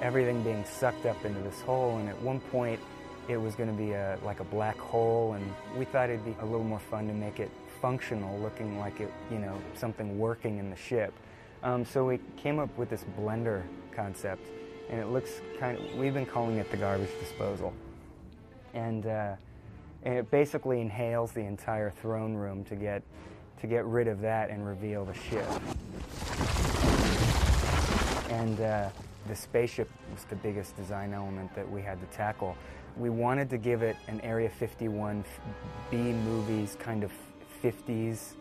[0.02, 2.80] everything being sucked up into this hole, and at one point
[3.28, 6.34] it was going to be a, like a black hole, and we thought it'd be
[6.40, 7.48] a little more fun to make it
[7.80, 11.14] functional, looking like it, you know, something working in the ship.
[11.62, 13.62] Um, so we came up with this blender
[13.94, 14.48] concept,
[14.90, 17.72] and it looks kind of, we've been calling it the garbage disposal.
[18.74, 19.36] And, uh,
[20.02, 23.04] and it basically inhales the entire throne room to get,
[23.60, 25.46] to get rid of that and reveal the ship.
[28.30, 28.88] And uh,
[29.26, 32.56] the spaceship was the biggest design element that we had to tackle.
[32.96, 35.24] We wanted to give it an Area 51
[35.90, 37.12] B movies kind of
[37.62, 38.34] 50s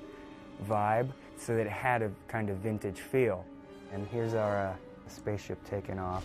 [0.68, 3.46] vibe so that it had a kind of vintage feel.
[3.92, 4.76] And here's our uh,
[5.08, 6.24] spaceship taking off.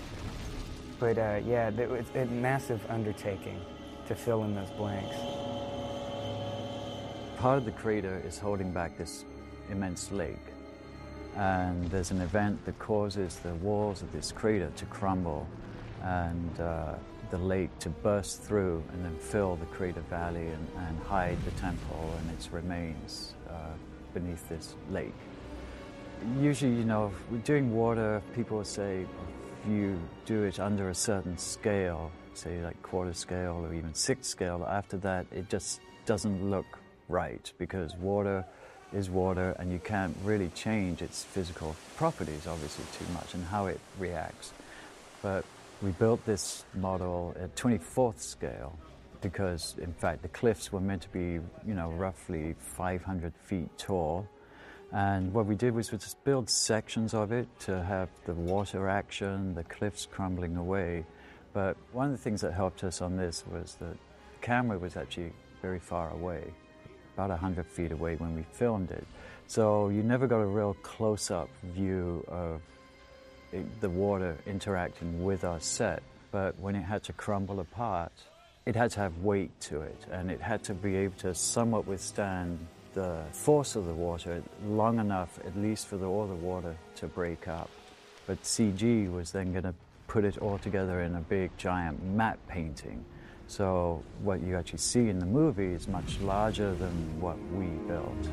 [1.00, 3.60] But uh, yeah, th- it's a massive undertaking
[4.06, 5.16] to fill in those blanks.
[7.38, 9.24] Part of the crater is holding back this
[9.70, 10.36] immense lake.
[11.36, 15.46] And there's an event that causes the walls of this crater to crumble
[16.02, 16.94] and uh,
[17.30, 21.50] the lake to burst through and then fill the crater valley and, and hide the
[21.52, 23.72] temple and its remains uh,
[24.12, 25.14] beneath this lake.
[26.40, 27.10] Usually, you know,
[27.44, 29.04] doing water, people say
[29.64, 34.30] if you do it under a certain scale, say like quarter scale or even sixth
[34.30, 36.66] scale, after that it just doesn't look
[37.08, 38.44] right because water
[38.94, 43.66] is water and you can't really change its physical properties obviously too much and how
[43.66, 44.52] it reacts.
[45.22, 45.44] But
[45.82, 48.78] we built this model at 24th scale
[49.20, 54.28] because in fact the cliffs were meant to be, you know, roughly 500 feet tall.
[54.92, 58.88] And what we did was we just build sections of it to have the water
[58.88, 61.04] action, the cliffs crumbling away.
[61.52, 64.96] But one of the things that helped us on this was that the camera was
[64.96, 66.52] actually very far away,
[67.14, 69.06] about 100 feet away when we filmed it.
[69.46, 72.60] So you never got a real close up view of
[73.52, 76.02] it- the water interacting with our set.
[76.30, 78.12] But when it had to crumble apart,
[78.66, 81.86] it had to have weight to it and it had to be able to somewhat
[81.86, 82.58] withstand
[82.94, 87.06] the force of the water long enough, at least for the, all the water to
[87.06, 87.70] break up.
[88.26, 89.74] But CG was then going to
[90.06, 93.04] put it all together in a big giant matte painting.
[93.54, 98.24] So what you actually see in the movie is much larger than what we built.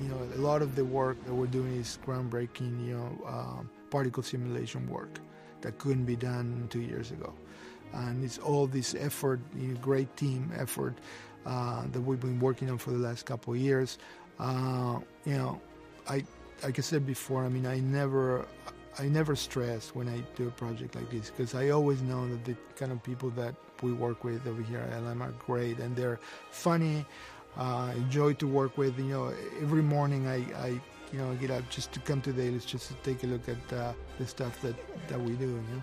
[0.00, 3.68] You know, a lot of the work that we're doing is groundbreaking, you know, um,
[3.90, 5.20] particle simulation work
[5.60, 7.34] that couldn't be done two years ago.
[7.92, 10.94] And it's all this effort, you know, great team effort
[11.44, 13.98] uh, that we've been working on for the last couple of years.
[14.38, 15.60] Uh, you know,
[16.08, 16.24] I,
[16.62, 18.46] like I said before, I mean, I never,
[18.98, 22.44] I never stress when I do a project like this because I always know that
[22.44, 25.96] the kind of people that we work with over here at ILM are great and
[25.96, 27.04] they're funny.
[27.56, 28.98] Uh, enjoy to work with.
[28.98, 30.68] You know, every morning I, I,
[31.12, 33.72] you know, get up just to come to Dailies just to take a look at
[33.72, 34.74] uh, the stuff that,
[35.08, 35.46] that we do.
[35.46, 35.82] You know.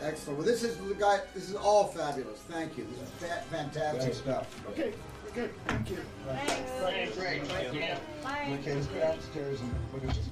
[0.00, 0.38] Excellent.
[0.38, 1.20] Well, this is the guy.
[1.34, 2.40] This is all fabulous.
[2.48, 2.86] Thank you.
[2.90, 4.18] This is fa- fantastic Thanks.
[4.18, 4.68] stuff.
[4.70, 4.92] Okay,
[5.32, 5.50] good.
[5.66, 5.98] Thank you.
[6.26, 7.16] Thanks.
[7.16, 7.46] Great.
[7.46, 7.82] Thank you.
[7.82, 10.28] Okay, let's go downstairs and look at this.